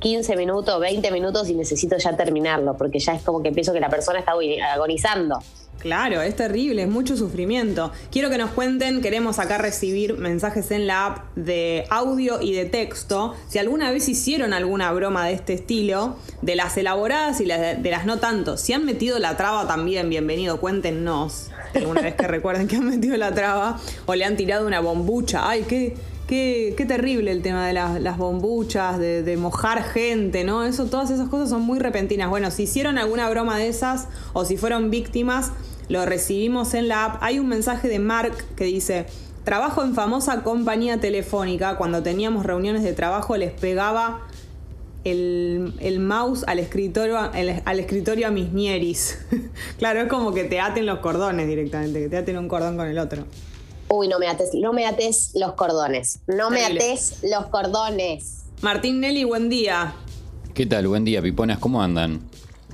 15 0.00 0.36
minutos, 0.36 0.80
20 0.80 1.10
minutos 1.10 1.48
y 1.48 1.54
necesito 1.54 1.96
ya 1.98 2.16
terminarlo, 2.16 2.76
porque 2.76 2.98
ya 2.98 3.14
es 3.14 3.22
como 3.22 3.42
que 3.42 3.52
pienso 3.52 3.72
que 3.72 3.80
la 3.80 3.90
persona 3.90 4.18
está 4.18 4.32
agonizando. 4.72 5.38
Claro, 5.78 6.22
es 6.22 6.34
terrible, 6.34 6.82
es 6.82 6.88
mucho 6.88 7.16
sufrimiento. 7.16 7.92
Quiero 8.10 8.30
que 8.30 8.38
nos 8.38 8.50
cuenten, 8.50 9.02
queremos 9.02 9.38
acá 9.38 9.58
recibir 9.58 10.16
mensajes 10.16 10.70
en 10.70 10.86
la 10.86 11.06
app 11.06 11.36
de 11.36 11.84
audio 11.90 12.40
y 12.40 12.54
de 12.54 12.64
texto. 12.64 13.34
Si 13.48 13.58
alguna 13.58 13.90
vez 13.90 14.08
hicieron 14.08 14.52
alguna 14.52 14.90
broma 14.92 15.26
de 15.26 15.34
este 15.34 15.52
estilo, 15.52 16.16
de 16.42 16.56
las 16.56 16.76
elaboradas 16.76 17.40
y 17.40 17.44
de 17.44 17.90
las 17.90 18.06
no 18.06 18.18
tanto. 18.18 18.56
Si 18.56 18.72
han 18.72 18.84
metido 18.84 19.18
la 19.18 19.36
traba 19.36 19.68
también, 19.68 20.08
bienvenido, 20.08 20.60
cuéntenos. 20.60 21.50
Alguna 21.74 22.00
vez 22.00 22.14
que 22.14 22.26
recuerden 22.26 22.68
que 22.68 22.76
han 22.76 22.86
metido 22.88 23.16
la 23.16 23.34
traba 23.34 23.78
o 24.06 24.14
le 24.14 24.24
han 24.24 24.36
tirado 24.36 24.66
una 24.66 24.80
bombucha. 24.80 25.48
Ay, 25.48 25.64
qué, 25.68 25.94
Qué, 26.26 26.74
terrible 26.88 27.30
el 27.30 27.42
tema 27.42 27.68
de 27.68 27.72
las, 27.72 28.18
bombuchas, 28.18 28.98
de, 28.98 29.22
de, 29.22 29.36
mojar 29.36 29.84
gente, 29.84 30.42
¿no? 30.42 30.64
Eso, 30.64 30.86
todas 30.86 31.10
esas 31.10 31.28
cosas 31.28 31.50
son 31.50 31.62
muy 31.62 31.78
repentinas. 31.78 32.28
Bueno, 32.28 32.50
si 32.50 32.64
hicieron 32.64 32.98
alguna 32.98 33.30
broma 33.30 33.56
de 33.58 33.68
esas 33.68 34.08
o 34.32 34.44
si 34.44 34.56
fueron 34.56 34.90
víctimas, 34.90 35.52
lo 35.88 36.04
recibimos 36.04 36.74
en 36.74 36.88
la 36.88 37.04
app. 37.04 37.22
Hay 37.22 37.38
un 37.38 37.48
mensaje 37.48 37.88
de 37.88 38.00
Mark 38.00 38.32
que 38.56 38.64
dice, 38.64 39.06
trabajo 39.44 39.84
en 39.84 39.94
famosa 39.94 40.42
compañía 40.42 40.98
telefónica, 40.98 41.76
cuando 41.76 42.02
teníamos 42.02 42.44
reuniones 42.44 42.82
de 42.82 42.92
trabajo 42.92 43.36
les 43.36 43.52
pegaba 43.52 44.26
el, 45.04 45.98
mouse 46.00 46.44
al 46.48 46.58
escritorio, 46.58 47.18
al 47.18 47.78
escritorio 47.78 48.26
a 48.26 48.30
mis 48.30 48.52
nieris. 48.52 49.18
claro, 49.78 50.00
es 50.00 50.08
como 50.08 50.34
que 50.34 50.42
te 50.44 50.58
aten 50.58 50.86
los 50.86 50.98
cordones 50.98 51.46
directamente, 51.46 52.00
que 52.00 52.08
te 52.08 52.16
aten 52.16 52.36
un 52.38 52.48
cordón 52.48 52.76
con 52.76 52.88
el 52.88 52.98
otro. 52.98 53.24
Uy, 53.88 54.08
no 54.08 54.18
me 54.18 54.26
ates, 54.26 54.50
no 54.54 54.72
me 54.72 54.84
ates 54.84 55.30
los 55.34 55.52
cordones. 55.52 56.18
No 56.26 56.50
me 56.50 56.64
ates 56.64 57.18
los 57.22 57.46
cordones. 57.46 58.42
Martín 58.60 59.00
Nelly, 59.00 59.22
buen 59.22 59.48
día. 59.48 59.94
¿Qué 60.54 60.66
tal? 60.66 60.88
Buen 60.88 61.04
día, 61.04 61.22
piponas, 61.22 61.58
¿cómo 61.58 61.80
andan? 61.80 62.20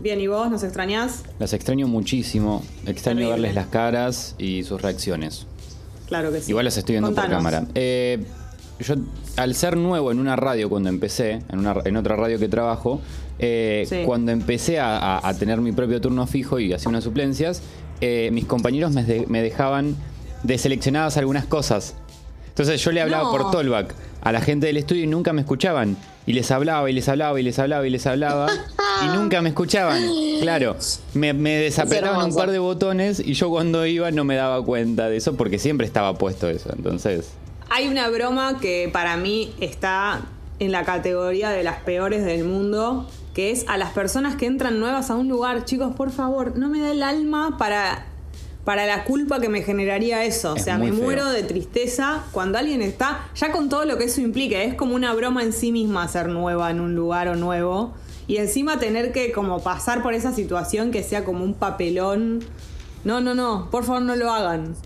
Bien, 0.00 0.19
¿y 0.21 0.26
vos? 0.26 0.50
¿Nos 0.50 0.62
extrañás? 0.62 1.25
Las 1.38 1.52
extraño 1.52 1.87
muchísimo. 1.87 2.64
Extraño 2.87 3.28
verles 3.28 3.54
las 3.54 3.66
caras 3.66 4.35
y 4.38 4.62
sus 4.62 4.81
reacciones. 4.81 5.47
Claro 6.09 6.33
que 6.33 6.40
sí. 6.40 6.50
Igual 6.50 6.64
las 6.64 6.78
estoy 6.78 6.95
viendo 6.95 7.14
por 7.14 7.28
cámara. 7.28 7.66
Eh, 7.75 8.25
yo, 8.81 8.95
al 9.37 9.54
ser 9.54 9.76
nuevo 9.76 10.12
en 10.12 10.19
una 10.19 10.37
radio 10.37 10.71
cuando 10.71 10.88
empecé, 10.88 11.42
en, 11.50 11.59
una, 11.59 11.75
en 11.85 11.97
otra 11.99 12.16
radio 12.16 12.38
que 12.38 12.49
trabajo, 12.49 13.02
eh, 13.38 14.04
cuando 14.07 14.33
empecé 14.33 14.81
a, 14.81 15.31
tener 15.38 15.61
mi 15.61 15.73
propio 15.73 16.00
turno 16.00 16.26
fijo 16.26 16.59
y 16.59 16.73
hacía 16.73 16.88
unas 16.88 17.04
suplencias, 17.04 17.61
eh, 18.00 18.31
mis 18.33 18.47
compañeros 18.47 18.92
me, 18.92 19.26
me 19.28 19.42
dejaban 19.42 19.97
deseleccionadas 20.42 21.16
algunas 21.16 21.46
cosas. 21.46 21.94
Entonces 22.49 22.82
yo 22.84 22.92
le 22.92 23.00
hablaba 23.00 23.30
por 23.30 23.50
Tollback 23.50 23.94
a 24.20 24.30
la 24.30 24.40
gente 24.40 24.66
del 24.66 24.76
estudio 24.76 25.04
y 25.04 25.06
nunca 25.06 25.32
me 25.32 25.40
escuchaban. 25.40 25.96
Y 26.26 26.34
les 26.34 26.50
hablaba 26.50 26.88
y 26.88 26.92
les 26.92 27.08
hablaba 27.08 27.40
y 27.40 27.42
les 27.42 27.58
hablaba 27.58 27.87
y 27.87 27.90
les 27.90 28.06
hablaba. 28.06 28.49
y 29.04 29.16
nunca 29.16 29.40
me 29.40 29.49
escuchaban. 29.49 30.02
Claro, 30.40 30.76
me, 31.14 31.32
me 31.32 31.56
desapretaban 31.56 32.26
un 32.26 32.34
par 32.34 32.50
de 32.50 32.58
botones 32.58 33.20
y 33.20 33.32
yo 33.34 33.49
cuando 33.49 33.87
iba 33.87 34.11
no 34.11 34.25
me 34.25 34.37
daba 34.37 34.62
cuenta 34.64 35.08
de 35.08 35.16
eso 35.16 35.34
porque 35.34 35.58
siempre 35.58 35.87
estaba 35.87 36.14
puesto 36.18 36.49
eso. 36.49 36.70
Entonces. 36.76 37.32
Hay 37.70 37.88
una 37.88 38.08
broma 38.11 38.58
que 38.61 38.90
para 38.92 39.16
mí 39.16 39.54
está 39.61 40.20
en 40.58 40.72
la 40.72 40.84
categoría 40.84 41.50
de 41.50 41.62
las 41.62 41.78
peores 41.78 42.25
del 42.25 42.44
mundo, 42.44 43.08
que 43.34 43.50
es 43.50 43.64
a 43.66 43.78
las 43.78 43.92
personas 43.92 44.37
que 44.37 44.46
entran 44.46 44.78
nuevas 44.78 45.11
a 45.11 45.16
un 45.16 45.28
lugar, 45.28 45.64
chicos, 45.64 45.94
por 45.96 46.11
favor, 46.11 46.56
no 46.56 46.68
me 46.68 46.80
da 46.80 46.92
el 46.92 47.02
alma 47.02 47.56
para 47.58 48.06
para 48.64 48.87
la 48.87 49.04
culpa 49.04 49.40
que 49.40 49.49
me 49.49 49.62
generaría 49.62 50.25
eso. 50.25 50.52
o 50.52 50.59
sea, 50.59 50.78
me 50.78 50.92
muero 50.92 51.28
de 51.31 51.42
tristeza 51.42 52.25
cuando 52.33 52.59
alguien 52.59 52.83
está, 52.83 53.28
ya 53.35 53.50
con 53.52 53.69
todo 53.69 53.85
lo 53.85 53.99
que 53.99 54.04
eso 54.04 54.21
implica, 54.21 54.62
es 54.62 54.75
como 54.75 54.95
una 54.95 55.12
broma 55.14 55.42
en 55.42 55.52
sí 55.52 55.73
misma 55.73 56.07
ser 56.09 56.28
nueva 56.28 56.71
en 56.71 56.81
un 56.81 56.95
lugar 56.95 57.28
o 57.28 57.35
nuevo. 57.35 57.92
Y 58.28 58.37
encima 58.37 58.78
tener 58.78 59.12
que 59.12 59.33
como 59.33 59.61
pasar 59.61 60.02
por 60.02 60.14
esa 60.14 60.33
situación 60.33 60.92
que 60.92 61.02
sea 61.02 61.25
como 61.25 61.45
un 61.45 61.54
papelón. 61.54 62.45
No, 63.04 63.21
no, 63.21 63.35
no, 63.35 63.69
por 63.71 63.85
favor 63.85 64.02
no 64.02 64.14
lo 64.14 64.31
hagan. 64.31 64.76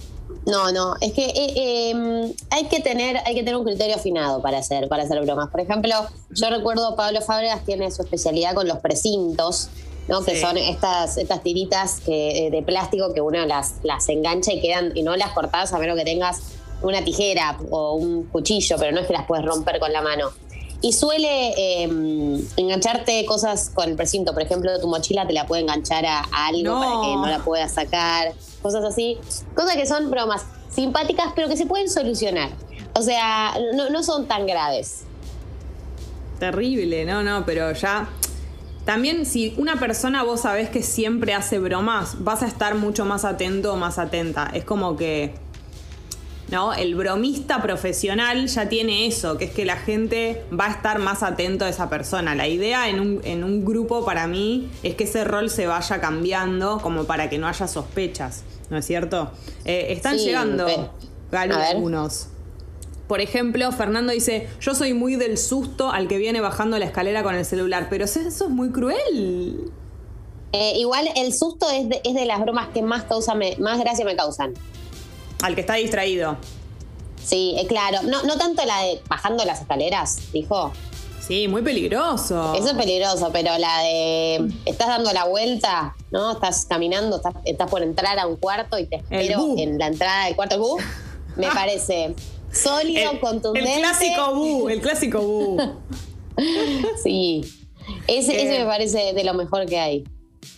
No, 0.47 0.73
no, 0.73 0.95
es 1.01 1.13
que 1.13 1.27
eh, 1.27 1.91
em, 1.91 2.33
hay 2.51 2.67
que 2.67 2.81
tener, 2.81 3.17
hay 3.27 3.35
que 3.35 3.41
tener 3.41 3.57
un 3.57 3.65
criterio 3.65 3.97
afinado 3.97 4.41
para 4.41 4.59
hacer, 4.59 4.89
para 4.89 5.03
hacer 5.03 5.21
bromas. 5.23 5.51
Por 5.51 5.61
ejemplo, 5.61 5.93
yo 6.31 6.51
recuerdo 6.51 6.95
Pablo 6.97 7.21
Fábregas 7.21 7.65
tiene 7.65 7.91
su 7.91 8.03
especialidad 8.03 8.55
con 8.55 8.67
los 8.69 8.79
precintos, 8.79 9.69
¿no? 10.09 10.25
Que 10.25 10.41
son 10.41 10.57
estas, 10.57 11.17
estas 11.17 11.43
tiritas 11.43 12.01
que, 12.01 12.47
eh, 12.47 12.51
de 12.51 12.63
plástico 12.63 13.13
que 13.13 13.21
uno 13.21 13.45
las, 13.47 13.77
las 13.83 14.09
engancha 14.09 14.53
y 14.53 14.61
quedan, 14.61 14.93
y 14.95 15.03
no 15.03 15.17
las 15.17 15.31
cortas 15.31 15.73
a 15.73 15.79
menos 15.79 15.97
que 15.97 16.05
tengas 16.05 16.41
una 16.83 17.03
tijera 17.03 17.59
o 17.71 17.95
un 17.95 18.25
cuchillo, 18.25 18.77
pero 18.79 18.93
no 18.93 19.01
es 19.01 19.07
que 19.07 19.13
las 19.13 19.27
puedes 19.27 19.45
romper 19.45 19.79
con 19.79 19.93
la 19.93 20.03
mano. 20.03 20.31
Y 20.83 20.93
suele 20.93 21.83
em, 21.83 22.47
engancharte 22.57 23.25
cosas 23.25 23.71
con 23.75 23.89
el 23.89 23.97
precinto. 23.97 24.35
Por 24.35 24.43
ejemplo, 24.43 24.79
tu 24.79 24.89
mochila 24.89 25.27
te 25.27 25.33
la 25.33 25.47
puede 25.47 25.63
enganchar 25.63 26.05
a, 26.05 26.21
algo 26.33 26.79
para 26.79 27.01
que 27.01 27.17
no 27.17 27.27
la 27.27 27.39
puedas 27.39 27.73
sacar. 27.73 28.35
Cosas 28.63 28.85
así. 28.85 29.19
Cosas 29.55 29.75
que 29.75 29.87
son 29.87 30.11
bromas 30.11 30.45
simpáticas, 30.71 31.33
pero 31.35 31.49
que 31.49 31.57
se 31.57 31.65
pueden 31.65 31.89
solucionar. 31.89 32.51
O 32.95 33.03
sea, 33.03 33.55
no, 33.75 33.89
no 33.89 34.03
son 34.03 34.29
tan 34.29 34.47
graves. 34.47 35.05
Terrible, 36.39 37.07
no, 37.07 37.23
no, 37.23 37.47
pero 37.47 37.73
ya. 37.73 38.09
También 38.87 39.27
si 39.27 39.53
una 39.59 39.79
persona 39.79 40.23
vos 40.23 40.43
sabés 40.43 40.71
que 40.71 40.83
siempre 40.83 41.35
hace 41.35 41.59
bromas, 41.59 42.25
vas 42.25 42.43
a 42.43 42.47
estar 42.47 42.77
mucho 42.77 43.05
más 43.05 43.27
atento 43.27 43.75
o 43.75 43.77
más 43.77 43.99
atenta. 43.99 44.49
Es 44.55 44.65
como 44.65 44.97
que 44.97 45.35
¿no? 46.51 46.73
El 46.73 46.95
bromista 46.95 47.61
profesional 47.61 48.47
ya 48.47 48.69
tiene 48.69 49.07
eso, 49.07 49.37
que 49.37 49.47
es 49.47 49.51
que 49.51 49.65
la 49.65 49.77
gente 49.77 50.45
va 50.59 50.67
a 50.67 50.71
estar 50.71 51.01
más 51.01 51.25
atento 51.25 51.65
a 51.65 51.69
esa 51.69 51.91
persona. 51.91 52.37
La 52.37 52.47
idea 52.47 52.89
en 52.89 53.01
un, 53.01 53.65
grupo 53.65 54.05
para 54.05 54.29
mí 54.29 54.71
es 54.85 54.95
que 54.95 55.05
ese 55.05 55.25
rol 55.25 55.51
se 55.51 55.67
vaya 55.67 56.01
cambiando 56.01 56.79
como 56.81 57.05
para 57.05 57.29
que 57.29 57.39
no 57.39 57.49
haya 57.49 57.67
sospechas, 57.67 58.45
¿no 58.71 58.79
es 58.79 58.87
cierto? 58.87 59.33
Eh, 59.65 59.89
están 59.91 60.17
llegando 60.17 60.67
algunos. 61.33 62.29
Por 63.09 63.21
ejemplo, 63.21 63.71
Fernando 63.73 64.13
dice, 64.13 64.49
yo 64.61 64.75
soy 64.75 64.93
muy 64.93 65.17
del 65.17 65.39
susto 65.39 65.91
al 65.91 66.09
que 66.09 66.19
viene 66.19 66.41
bajando 66.41 66.79
la 66.79 66.87
escalera 66.87 67.23
con 67.23 67.35
el 67.35 67.45
celular, 67.45 67.87
pero 67.89 68.05
eso 68.05 68.21
es 68.21 68.49
muy 68.49 68.71
cruel. 68.71 69.71
Eh, 70.53 70.75
igual 70.79 71.09
el 71.17 71.35
susto 71.35 71.71
es 71.71 71.89
de, 71.89 72.01
es 72.05 72.15
de, 72.15 72.25
las 72.25 72.41
bromas 72.41 72.69
que 72.69 72.83
más, 72.83 73.05
causa 73.05 73.35
más 73.35 73.79
gracia 73.79 74.05
me 74.05 74.17
causan. 74.17 74.55
Al 75.43 75.55
que 75.55 75.61
está 75.61 75.75
distraído. 75.75 76.37
Sí, 77.23 77.55
eh, 77.59 77.67
claro. 77.67 78.03
No, 78.03 78.23
no 78.23 78.37
tanto 78.39 78.65
la 78.65 78.83
de 78.83 79.01
bajando 79.09 79.45
las 79.45 79.61
escaleras, 79.61 80.33
dijo. 80.33 80.73
Sí, 81.21 81.49
muy 81.49 81.63
peligroso. 81.63 82.55
Eso 82.55 82.69
es 82.69 82.75
peligroso, 82.75 83.31
pero 83.33 83.59
la 83.59 83.81
de 83.83 84.49
estás 84.65 84.87
dando 84.87 85.13
la 85.13 85.25
vuelta, 85.25 85.97
¿no? 86.13 86.33
Estás 86.33 86.67
caminando, 86.67 87.21
estás, 87.45 87.69
por 87.69 87.83
entrar 87.83 88.19
a 88.19 88.27
un 88.29 88.37
cuarto 88.37 88.79
y 88.79 88.87
te 88.87 88.97
espero 88.97 89.55
en 89.59 89.77
la 89.77 89.89
entrada 89.89 90.27
del 90.27 90.37
cuarto 90.37 90.77
me 91.37 91.49
parece 91.49 92.15
sólido, 92.57 93.21
contundente. 93.21 93.75
El 93.75 93.81
clásico 93.81 94.35
bu, 94.35 94.69
el 94.69 94.81
clásico 94.81 95.21
bu. 95.21 95.61
sí. 97.03 97.43
Ese, 98.09 98.43
ese, 98.43 98.59
me 98.59 98.65
parece 98.67 99.13
de 99.15 99.25
lo 99.25 99.35
mejor 99.35 99.67
que 99.67 99.79
hay. 99.79 100.05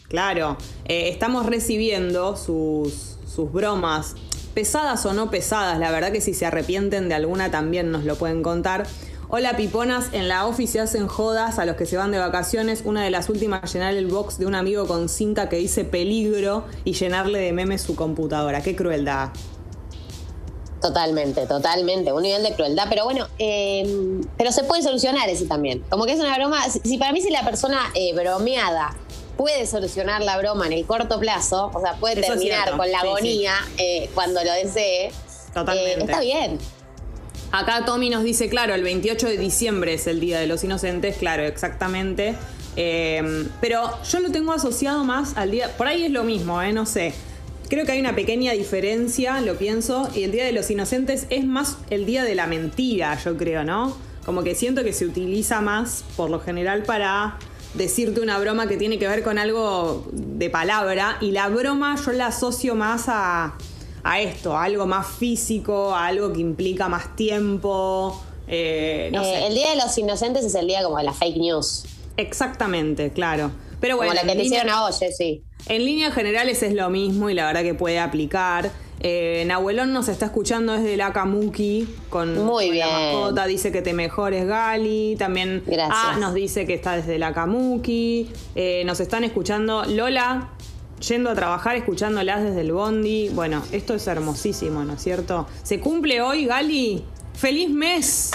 Claro. 0.09 0.57
Eh, 0.87 1.09
estamos 1.09 1.47
recibiendo 1.47 2.37
sus, 2.37 3.19
sus 3.27 3.53
bromas 3.53 4.15
pesadas 4.55 5.07
o 5.07 5.15
no 5.15 5.31
pesadas, 5.31 5.79
la 5.79 5.93
verdad 5.93 6.11
que 6.11 6.21
si 6.21 6.35
se 6.35 6.45
arrepienten 6.45 7.09
de 7.09 7.15
alguna 7.15 7.51
también 7.51 7.93
nos 7.93 8.05
lo 8.05 8.17
pueden 8.17 8.43
contar. 8.43 8.89
Hola 9.29 9.57
piponas, 9.57 10.09
en 10.13 10.27
la 10.27 10.47
oficina 10.47 10.85
hacen 10.85 11.07
jodas 11.07 11.59
a 11.59 11.65
los 11.65 11.77
que 11.77 11.87
se 11.87 11.97
van 11.97 12.11
de 12.11 12.19
vacaciones. 12.19 12.83
Una 12.85 13.05
de 13.05 13.11
las 13.11 13.29
últimas, 13.29 13.73
llenar 13.73 13.95
el 13.95 14.07
box 14.07 14.39
de 14.39 14.47
un 14.47 14.55
amigo 14.55 14.87
con 14.87 15.11
cinta 15.11 15.49
que 15.49 15.57
dice 15.57 15.85
peligro 15.85 16.65
y 16.85 16.95
llenarle 16.95 17.39
de 17.39 17.53
memes 17.53 17.83
su 17.83 17.95
computadora. 17.95 18.63
Qué 18.63 18.75
crueldad. 18.75 19.29
Totalmente, 20.81 21.47
totalmente, 21.47 22.13
un 22.13 22.23
nivel 22.23 22.43
de 22.45 22.55
crueldad, 22.55 22.87
pero 22.89 23.05
bueno, 23.05 23.27
eh, 23.39 24.21
pero 24.37 24.53
se 24.53 24.63
puede 24.63 24.83
solucionar 24.83 25.29
ese 25.29 25.47
también. 25.47 25.83
Como 25.91 26.07
que 26.07 26.13
es 26.13 26.21
una 26.21 26.37
broma, 26.37 26.63
si, 26.71 26.99
para 26.99 27.13
mí 27.13 27.21
si 27.21 27.31
la 27.31 27.45
persona 27.45 27.81
eh, 27.95 28.15
bromeada 28.15 28.95
puede 29.37 29.67
solucionar 29.67 30.23
la 30.23 30.37
broma 30.37 30.67
en 30.67 30.73
el 30.75 30.85
corto 30.85 31.19
plazo, 31.19 31.71
o 31.73 31.81
sea, 31.81 31.95
puede 31.95 32.21
terminar 32.21 32.77
con 32.77 32.91
la 32.91 33.01
agonía 33.01 33.55
eh, 33.79 34.11
cuando 34.15 34.43
lo 34.45 34.53
desee. 34.53 35.11
Totalmente. 35.55 36.01
Eh, 36.01 36.05
está 36.05 36.21
bien. 36.21 36.59
Acá 37.51 37.85
Tommy 37.85 38.11
nos 38.11 38.25
dice, 38.25 38.49
claro, 38.49 38.75
el 38.75 38.83
28 38.83 39.27
de 39.27 39.39
diciembre 39.39 39.95
es 39.95 40.07
el 40.07 40.21
Día 40.21 40.39
de 40.39 40.47
los 40.47 40.63
Inocentes, 40.65 41.17
claro, 41.17 41.45
exactamente. 41.45 42.35
Eh, 42.77 43.49
pero 43.61 43.91
yo 44.05 44.21
lo 44.21 44.31
tengo 44.31 44.53
asociado 44.53 45.03
más 45.03 45.37
al 45.37 45.51
día, 45.51 45.75
por 45.77 45.87
ahí 45.87 46.05
es 46.05 46.11
lo 46.11 46.25
mismo, 46.25 46.61
¿eh? 46.63 46.73
no 46.73 46.85
sé. 46.85 47.15
Creo 47.69 47.85
que 47.85 47.93
hay 47.93 48.01
una 48.01 48.15
pequeña 48.15 48.53
diferencia, 48.53 49.43
lo 49.43 49.59
pienso, 49.59 50.09
y 50.15 50.23
el 50.23 50.33
Día 50.33 50.47
de 50.47 50.53
los 50.53 50.71
Inocentes 50.71 51.27
es 51.29 51.45
más 51.45 51.77
el 51.91 52.07
Día 52.07 52.25
de 52.25 52.35
la 52.35 52.47
Mentira, 52.47 53.19
yo 53.23 53.37
creo, 53.37 53.63
¿no? 53.63 53.95
Como 54.25 54.43
que 54.43 54.55
siento 54.55 54.85
que 54.85 54.95
se 54.95 55.05
utiliza 55.05 55.61
más, 55.61 56.03
por 56.17 56.31
lo 56.31 56.41
general, 56.41 56.85
para 56.85 57.39
decirte 57.75 58.23
una 58.23 58.39
broma 58.39 58.69
que 58.69 58.79
tiene 58.79 58.99
que 58.99 59.07
ver 59.07 59.23
con 59.23 59.39
algo 59.39 60.07
de 60.13 60.49
palabra 60.49 61.19
y 61.21 61.33
la 61.33 61.49
broma 61.51 61.97
yo 62.03 62.13
la 62.13 62.29
asocio 62.29 62.75
más 62.75 63.05
a, 63.09 63.55
esto, 64.19 64.57
a 64.57 64.65
algo 64.65 64.87
más 64.87 65.07
físico, 65.07 65.95
a 65.95 66.07
algo 66.07 66.33
que 66.33 66.41
implica 66.41 66.89
más 66.89 67.15
tiempo. 67.17 68.19
Eh, 68.47 69.11
eh, 69.13 69.47
el 69.47 69.55
Día 69.55 69.73
de 69.73 69.77
los 69.77 69.97
Inocentes 69.99 70.43
es 70.43 70.55
el 70.55 70.69
día 70.69 70.83
como 70.83 70.97
de 70.97 71.05
la 71.05 71.13
fake 71.13 71.37
news. 71.37 71.85
Exactamente, 72.17 73.13
claro. 73.13 73.51
Pero 73.79 73.97
bueno, 73.97 74.13
como 74.13 74.27
la 74.27 74.33
que 74.33 74.39
te 74.39 74.45
hicieron 74.47 74.71
a 74.71 74.87
Oye, 74.87 75.13
sí. 75.13 75.45
En 75.69 75.85
líneas 75.85 76.15
generales 76.15 76.63
es 76.63 76.75
lo 76.75 76.89
mismo 76.91 77.29
y 77.31 77.35
la 77.35 77.47
verdad 77.47 77.63
que 77.63 77.75
puede 77.75 77.99
aplicar. 77.99 78.71
Eh, 79.01 79.45
Nahuelón 79.47 79.93
nos 79.93 80.09
está 80.09 80.27
escuchando 80.27 80.73
desde 80.73 80.97
la 80.97 81.13
Kamuki 81.13 81.89
con, 82.11 82.45
Muy 82.45 82.71
bien. 82.71 82.89
la 82.89 82.99
mascota. 82.99 83.47
Dice 83.47 83.71
que 83.71 83.83
te 83.83 83.93
mejores, 83.93 84.47
Gali. 84.47 85.17
También 85.19 85.63
Gracias. 85.67 86.19
nos 86.19 86.35
dice 86.35 86.67
que 86.67 86.75
está 86.75 86.97
desde 86.97 87.19
la 87.19 87.33
Kamuki. 87.33 88.31
Eh, 88.55 88.83
nos 88.87 89.01
están 89.01 89.25
escuchando 89.25 89.85
Lola. 89.85 90.49
Yendo 91.07 91.31
a 91.31 91.35
trabajar, 91.37 91.77
escuchándolas 91.77 92.43
desde 92.43 92.63
el 92.63 92.73
Bondi. 92.73 93.29
Bueno, 93.29 93.63
esto 93.71 93.95
es 93.95 94.05
hermosísimo, 94.09 94.83
¿no 94.83 94.95
es 94.95 95.03
cierto? 95.03 95.47
Se 95.63 95.79
cumple 95.79 96.21
hoy, 96.21 96.47
Gali. 96.47 97.05
¡Feliz 97.35 97.71
mes! 97.71 98.33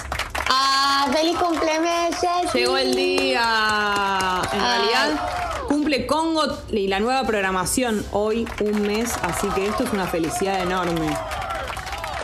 ¡Ah! 0.49 1.07
¡Feliz 1.11 1.35
cumpleaños, 1.35 2.15
Llegó 2.53 2.77
el 2.77 2.95
día. 2.95 4.41
En 4.53 4.59
realidad 4.61 5.52
Cumple 5.93 6.07
Congo 6.07 6.41
y 6.71 6.87
la 6.87 6.99
nueva 6.99 7.23
programación 7.23 8.03
hoy, 8.13 8.47
un 8.61 8.81
mes, 8.81 9.13
así 9.21 9.47
que 9.49 9.67
esto 9.67 9.83
es 9.83 9.93
una 9.93 10.07
felicidad 10.07 10.63
enorme. 10.63 11.07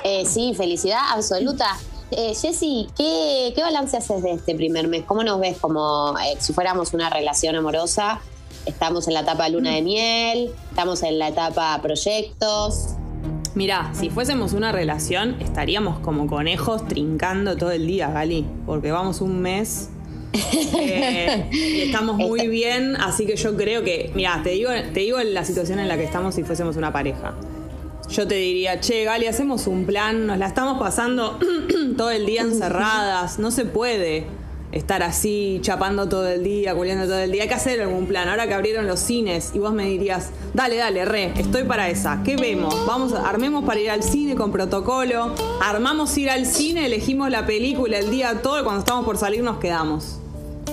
Eh, 0.04 0.26
sí, 0.26 0.56
felicidad 0.58 1.02
absoluta. 1.14 1.78
Eh, 2.10 2.34
Jessy, 2.34 2.88
¿qué, 2.98 3.54
balance 3.62 3.98
haces 3.98 4.24
de 4.24 4.32
este 4.32 4.56
primer 4.56 4.88
mes? 4.88 5.04
¿Cómo 5.06 5.24
nos 5.24 5.40
ves 5.40 5.58
como 5.60 6.18
eh, 6.18 6.36
si 6.40 6.52
fuéramos 6.52 6.96
una 6.96 7.12
relación 7.12 7.56
amorosa? 7.56 8.22
Estamos 8.66 9.08
en 9.08 9.14
la 9.14 9.20
etapa 9.20 9.48
luna 9.50 9.76
de 9.76 9.84
miel, 9.84 10.52
estamos 10.70 11.04
en 11.04 11.20
la 11.20 11.28
etapa 11.28 11.80
proyectos. 11.80 12.96
Mirá, 13.54 13.92
si 13.94 14.10
fuésemos 14.10 14.54
una 14.54 14.72
relación, 14.72 15.40
estaríamos 15.42 16.00
como 16.00 16.26
conejos 16.26 16.88
trincando 16.88 17.56
todo 17.56 17.70
el 17.70 17.86
día, 17.86 18.10
Gali, 18.10 18.48
porque 18.66 18.92
vamos 18.92 19.22
un 19.22 19.42
mes 19.42 19.90
eh, 20.34 21.50
y 21.52 21.82
estamos 21.82 22.16
muy 22.18 22.48
bien, 22.48 22.96
así 22.96 23.26
que 23.26 23.36
yo 23.36 23.56
creo 23.56 23.84
que, 23.84 24.12
mira, 24.16 24.42
te 24.44 24.52
digo, 24.52 24.70
te 24.94 25.00
digo 25.00 25.20
la 25.20 25.44
situación 25.44 25.80
en 25.80 25.88
la 25.88 25.98
que 25.98 26.04
estamos 26.04 26.36
si 26.36 26.44
fuésemos 26.44 26.76
una 26.76 26.92
pareja. 26.92 27.34
Yo 28.10 28.28
te 28.28 28.36
diría, 28.36 28.80
che, 28.80 29.04
Gali, 29.04 29.28
hacemos 29.28 29.68
un 29.68 29.86
plan, 29.86 30.26
nos 30.26 30.38
la 30.40 30.48
estamos 30.48 30.80
pasando 30.80 31.40
todo 31.98 32.10
el 32.10 32.26
día 32.26 32.42
encerradas, 32.42 33.38
no 33.38 33.52
se 33.52 33.66
puede 33.66 34.26
estar 34.72 35.04
así, 35.04 35.60
chapando 35.62 36.08
todo 36.08 36.28
el 36.28 36.44
día, 36.44 36.76
culiando 36.76 37.06
todo 37.06 37.20
el 37.20 37.32
día. 37.32 37.44
Hay 37.44 37.48
que 37.48 37.56
hacer 37.56 37.82
algún 37.82 38.06
plan. 38.08 38.28
Ahora 38.30 38.48
que 38.48 38.54
abrieron 38.54 38.88
los 38.88 39.00
cines 39.00 39.52
y 39.54 39.60
vos 39.60 39.74
me 39.74 39.86
dirías, 39.86 40.30
dale, 40.54 40.78
dale, 40.78 41.06
re, 41.06 41.34
estoy 41.38 41.64
para 41.64 41.90
esa. 41.90 42.22
¿Qué 42.24 42.36
vemos? 42.36 42.76
Vamos, 42.86 43.14
armemos 43.14 43.64
para 43.66 43.80
ir 43.80 43.90
al 43.90 44.04
cine 44.04 44.36
con 44.36 44.52
protocolo. 44.52 45.34
Armamos 45.62 46.18
ir 46.18 46.30
al 46.30 46.46
cine, 46.46 46.86
elegimos 46.86 47.30
la 47.30 47.46
película 47.46 47.98
el 47.98 48.12
día 48.12 48.42
todo 48.42 48.60
y 48.60 48.64
cuando 48.64 48.82
estamos 48.82 49.06
por 49.06 49.18
salir 49.18 49.44
nos 49.44 49.58
quedamos. 49.58 50.20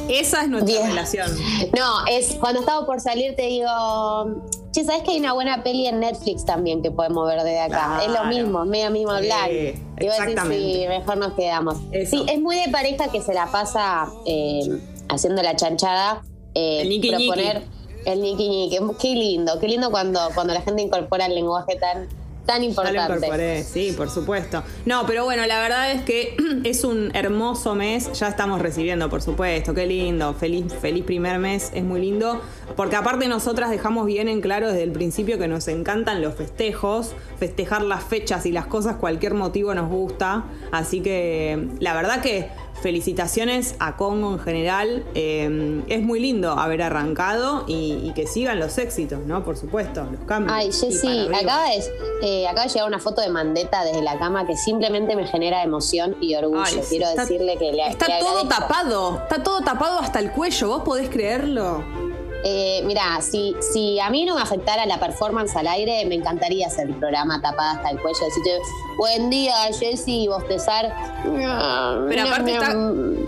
Esa 0.09 0.43
es 0.43 0.49
nuestra 0.49 0.87
relación. 0.87 1.31
No, 1.76 2.07
es 2.07 2.37
cuando 2.38 2.61
estaba 2.61 2.87
por 2.87 3.00
salir 3.00 3.35
te 3.35 3.47
digo, 3.47 4.43
che, 4.76 4.85
¿sabes 4.85 5.02
que 5.02 5.12
hay 5.12 5.18
una 5.18 5.33
buena 5.33 5.62
peli 5.62 5.87
en 5.87 6.00
Netflix 6.00 6.45
también 6.45 6.83
que 6.83 6.90
podemos 6.90 7.26
ver 7.26 7.42
desde 7.42 7.61
acá? 7.61 8.02
Es 8.04 8.12
lo 8.12 8.25
mismo, 8.25 8.64
medio 8.66 8.90
mismo 8.90 9.11
hablar. 9.11 9.50
y 9.50 9.73
vos 10.06 10.18
decís, 10.18 10.40
sí, 10.49 10.85
mejor 10.88 11.16
nos 11.16 11.33
quedamos. 11.33 11.76
Sí, 12.06 12.25
es 12.28 12.40
muy 12.40 12.56
de 12.56 12.68
pareja 12.71 13.11
que 13.11 13.23
se 13.23 13.33
la 13.33 13.50
pasa 13.50 14.09
eh, 14.26 14.61
haciendo 15.09 15.42
la 15.42 15.56
chanchada. 15.56 16.23
Eh, 16.54 16.83
el 16.83 17.00
proponer 17.00 17.62
el 18.04 18.21
niki 18.21 18.49
niki. 18.49 18.78
Qué 19.00 19.14
lindo, 19.14 19.59
qué 19.59 19.68
lindo 19.68 19.90
cuando, 19.90 20.21
cuando 20.35 20.52
la 20.52 20.61
gente 20.61 20.83
incorpora 20.83 21.26
el 21.26 21.35
lenguaje 21.35 21.76
tan 21.76 22.09
tan 22.47 22.62
importante. 22.62 23.65
sí, 23.65 23.93
por 23.97 24.09
supuesto. 24.09 24.62
No, 24.85 25.05
pero 25.07 25.25
bueno, 25.25 25.45
la 25.47 25.59
verdad 25.61 25.93
es 25.93 26.03
que 26.03 26.37
es 26.65 26.85
un 26.85 27.11
hermoso 27.15 27.75
mes. 27.75 28.12
Ya 28.19 28.29
estamos 28.29 28.62
recibiendo, 28.62 29.11
por 29.11 29.21
supuesto. 29.21 29.75
Qué 29.75 29.87
lindo. 29.87 30.33
Feliz, 30.35 30.73
feliz 30.81 31.05
primer 31.05 31.38
mes. 31.38 31.71
Es 31.75 31.85
muy 31.85 32.00
lindo. 32.00 32.41
Porque 32.76 32.97
aparte 32.97 33.29
nosotras 33.29 33.71
dejamos 33.71 34.07
bien 34.07 34.29
en 34.29 34.41
claro 34.41 34.69
desde 34.69 34.85
el 34.85 34.93
principio 34.93 35.38
que 35.38 35.49
nos 35.49 35.69
encantan 35.69 36.23
los 36.23 36.35
festejos. 36.35 37.15
Festejar 37.38 37.83
las 37.83 38.05
fechas 38.05 38.47
y 38.47 38.53
las 38.53 38.67
cosas, 38.67 38.97
cualquier 38.97 39.35
motivo 39.35 39.75
nos 39.75 39.91
gusta. 39.91 40.45
Así 40.73 41.00
que 41.00 41.69
la 41.81 41.95
verdad 41.95 42.23
que 42.23 42.49
felicitaciones 42.83 43.75
a 43.78 43.97
Congo 43.97 44.33
en 44.33 44.38
general. 44.38 45.04
Eh, 45.14 45.83
es 45.88 46.02
muy 46.02 46.21
lindo 46.21 46.52
haber 46.52 46.83
arrancado 46.83 47.64
y, 47.66 48.12
que 48.14 48.26
sigan 48.26 48.59
los 48.59 48.78
éxitos, 48.78 49.26
¿no? 49.26 49.45
Por 49.45 49.56
supuesto, 49.56 50.06
los 50.11 50.23
cambios. 50.26 50.52
Ay, 50.56 50.73
Jessy, 50.73 51.28
acaba 51.35 51.64
de, 51.68 51.85
eh, 52.23 52.47
acaba 52.47 52.62
de 52.64 52.68
llegar 52.68 52.88
una 52.88 52.99
foto 52.99 53.21
de 53.21 53.28
Mandeta 53.28 53.85
desde 53.85 54.02
la 54.02 54.18
cama 54.18 54.47
que 54.47 54.56
simplemente 54.56 55.16
me 55.16 55.26
genera 55.26 55.62
emoción 55.62 56.16
y 56.21 56.35
orgullo. 56.35 56.80
Quiero 56.88 57.09
decirle 57.11 57.56
que 57.59 57.73
le 57.73 57.88
Está 57.88 58.18
todo 58.18 58.49
tapado, 58.49 59.21
está 59.23 59.42
todo 59.42 59.61
tapado 59.61 59.99
hasta 59.99 60.18
el 60.18 60.33
cuello, 60.33 60.68
¿vos 60.68 60.83
podés 60.83 61.09
creerlo? 61.11 62.06
Eh, 62.45 62.83
mira, 62.85 63.21
si, 63.23 63.55
si 63.61 63.99
a 63.99 64.11
mí 64.11 64.25
no 64.25 64.35
me 64.35 64.40
afectara 64.40 64.87
la 64.87 65.00
performance 65.00 65.57
al 65.57 65.66
aire, 65.66 66.05
me 66.07 66.14
encantaría 66.14 66.66
hacer 66.66 66.88
el 66.88 66.95
programa 66.95 67.40
tapada 67.40 67.73
hasta 67.73 67.90
el 67.90 68.00
cuello. 68.00 68.19
Decirte, 68.25 68.59
buen 68.97 69.31
día, 69.31 69.55
Jessy, 69.78 70.28
bostezar. 70.28 70.95
Pero 71.25 72.23
aparte 72.23 72.59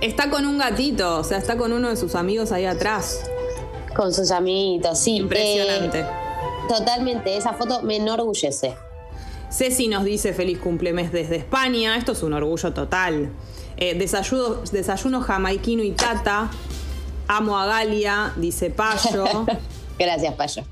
está, 0.03 0.31
con 0.31 0.47
un 0.47 0.59
gatito, 0.59 1.19
o 1.19 1.25
sea, 1.25 1.39
está 1.39 1.57
con 1.57 1.73
uno 1.73 1.89
de 1.89 1.97
sus 1.97 2.15
amigos 2.15 2.53
ahí 2.53 2.65
atrás. 2.65 3.21
Con 3.97 4.13
sus 4.13 4.31
amiguitos, 4.31 4.99
sí. 4.99 5.17
Impresionante. 5.17 6.01
Eh, 6.01 6.07
totalmente, 6.69 7.37
esa 7.37 7.55
foto 7.55 7.83
me 7.83 7.97
enorgullece. 7.97 8.77
Ceci 9.51 9.89
nos 9.89 10.05
dice 10.05 10.35
feliz 10.35 10.59
cumplemes 10.59 11.11
desde 11.11 11.37
España. 11.37 11.97
Esto 11.97 12.13
es 12.13 12.23
un 12.23 12.35
orgullo 12.35 12.73
total. 12.73 13.31
Eh, 13.79 13.95
desayuno, 13.95 14.57
desayuno 14.71 15.23
jamaiquino 15.23 15.83
y 15.83 15.93
tata. 15.93 16.51
Amo 17.29 17.59
a 17.59 17.67
Galia, 17.67 18.33
dice 18.37 18.71
Payo. 18.71 19.47
Gracias, 19.99 20.35
Payo. 20.35 20.65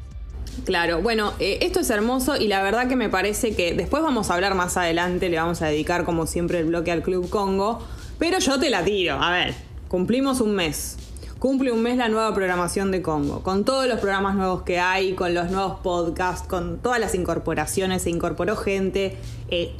Claro, 0.64 1.02
bueno, 1.02 1.34
eh, 1.38 1.58
esto 1.60 1.80
es 1.80 1.90
hermoso 1.90 2.36
y 2.36 2.48
la 2.48 2.62
verdad 2.62 2.88
que 2.88 2.96
me 2.96 3.10
parece 3.10 3.54
que 3.54 3.74
después 3.74 4.02
vamos 4.02 4.30
a 4.30 4.34
hablar 4.34 4.54
más 4.54 4.78
adelante, 4.78 5.28
le 5.28 5.36
vamos 5.36 5.60
a 5.60 5.66
dedicar 5.66 6.04
como 6.04 6.26
siempre 6.26 6.60
el 6.60 6.66
bloque 6.66 6.90
al 6.90 7.02
Club 7.02 7.28
Congo, 7.28 7.80
pero 8.18 8.38
yo 8.38 8.58
te 8.58 8.70
la 8.70 8.82
tiro, 8.82 9.22
a 9.22 9.30
ver, 9.32 9.54
cumplimos 9.88 10.40
un 10.40 10.54
mes, 10.54 10.96
cumple 11.38 11.72
un 11.72 11.82
mes 11.82 11.98
la 11.98 12.08
nueva 12.08 12.34
programación 12.34 12.90
de 12.90 13.02
Congo, 13.02 13.42
con 13.42 13.66
todos 13.66 13.86
los 13.86 14.00
programas 14.00 14.34
nuevos 14.34 14.62
que 14.62 14.78
hay, 14.78 15.12
con 15.12 15.34
los 15.34 15.50
nuevos 15.50 15.80
podcasts, 15.80 16.48
con 16.48 16.78
todas 16.78 17.00
las 17.00 17.14
incorporaciones, 17.14 18.02
se 18.02 18.10
incorporó 18.10 18.56
gente. 18.56 19.18
Eh, 19.50 19.72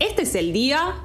este 0.00 0.22
es 0.22 0.34
el 0.34 0.52
día, 0.52 0.96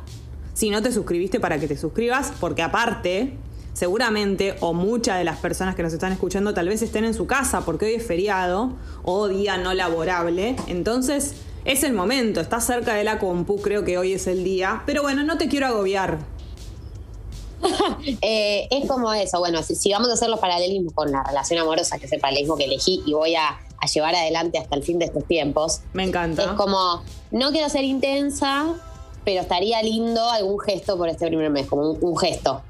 si 0.53 0.69
no 0.69 0.81
te 0.81 0.91
suscribiste 0.91 1.39
para 1.39 1.57
que 1.57 1.69
te 1.69 1.77
suscribas, 1.77 2.33
porque 2.39 2.63
aparte 2.63 3.37
seguramente, 3.75 4.55
o 4.61 4.73
muchas 4.73 5.19
de 5.19 5.25
las 5.25 5.37
personas 5.37 5.75
que 5.75 5.83
nos 5.83 5.93
están 5.93 6.13
escuchando 6.13 6.53
tal 6.53 6.69
vez 6.69 6.81
estén 6.81 7.03
en 7.03 7.13
su 7.13 7.27
casa 7.27 7.61
porque 7.61 7.85
hoy 7.85 7.93
es 7.95 8.07
feriado 8.07 8.71
o 9.03 9.27
día 9.27 9.57
no 9.57 9.73
laborable. 9.73 10.55
Entonces, 10.67 11.35
es 11.65 11.83
el 11.83 11.93
momento, 11.93 12.39
está 12.39 12.61
cerca 12.61 12.95
de 12.95 13.03
la 13.03 13.19
compu, 13.19 13.61
creo 13.61 13.83
que 13.83 13.97
hoy 13.97 14.13
es 14.13 14.27
el 14.27 14.43
día. 14.43 14.81
Pero 14.85 15.01
bueno, 15.01 15.23
no 15.23 15.37
te 15.37 15.47
quiero 15.47 15.67
agobiar. 15.67 16.17
Eh, 18.21 18.67
es 18.69 18.87
como 18.87 19.11
eso, 19.13 19.39
bueno, 19.39 19.63
si, 19.63 19.91
vamos 19.91 20.09
a 20.09 20.13
hacer 20.13 20.29
los 20.29 20.39
paralelismos 20.39 20.93
con 20.93 21.11
la 21.11 21.23
relación 21.23 21.59
amorosa, 21.59 21.97
que 21.97 22.05
es 22.05 22.11
el 22.11 22.19
paralelismo 22.19 22.55
que 22.55 22.65
elegí 22.65 23.01
y 23.07 23.13
voy 23.13 23.35
a, 23.35 23.59
llevar 23.91 24.15
adelante 24.15 24.57
hasta 24.57 24.75
el 24.75 24.83
fin 24.83 24.99
de 24.99 25.05
estos 25.05 25.25
tiempos. 25.25 25.81
Me 25.93 26.03
encanta. 26.03 26.43
Es 26.43 26.51
como, 26.51 27.03
no 27.31 27.51
quiero 27.51 27.69
ser 27.69 27.83
intensa, 27.83 28.65
pero 29.23 29.41
estaría 29.41 29.81
lindo 29.83 30.27
algún 30.29 30.59
gesto 30.59 30.97
por 30.97 31.07
este 31.07 31.27
primer 31.27 31.49
mes, 31.51 31.67
como 31.67 31.91
un 31.91 32.17
gesto. 32.17 32.61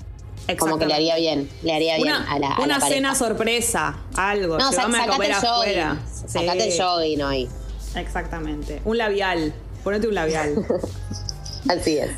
Como 0.60 0.78
que 0.78 0.86
le 0.86 0.94
haría 0.94 1.16
bien, 1.16 1.50
le 1.64 1.74
haría 1.74 1.98
bien 1.98 2.14
a 2.14 2.38
la 2.40 2.58
Una 2.60 2.80
cena 2.80 3.16
sorpresa, 3.16 3.98
algo. 4.16 4.58
No, 4.58 4.72
sacate 4.72 4.98
a 4.98 5.08
comer 5.08 5.30
el 5.30 5.36
afuera. 5.36 5.98
Sacate 6.28 6.72
el 6.72 6.82
jogging 6.82 7.22
hoy. 7.24 7.50
Exactamente. 7.96 8.82
Un 8.86 8.98
labial. 8.98 9.54
Ponete 9.84 10.08
un 10.08 10.16
labial. 10.16 10.66
Así 11.70 11.98
es. 11.98 12.12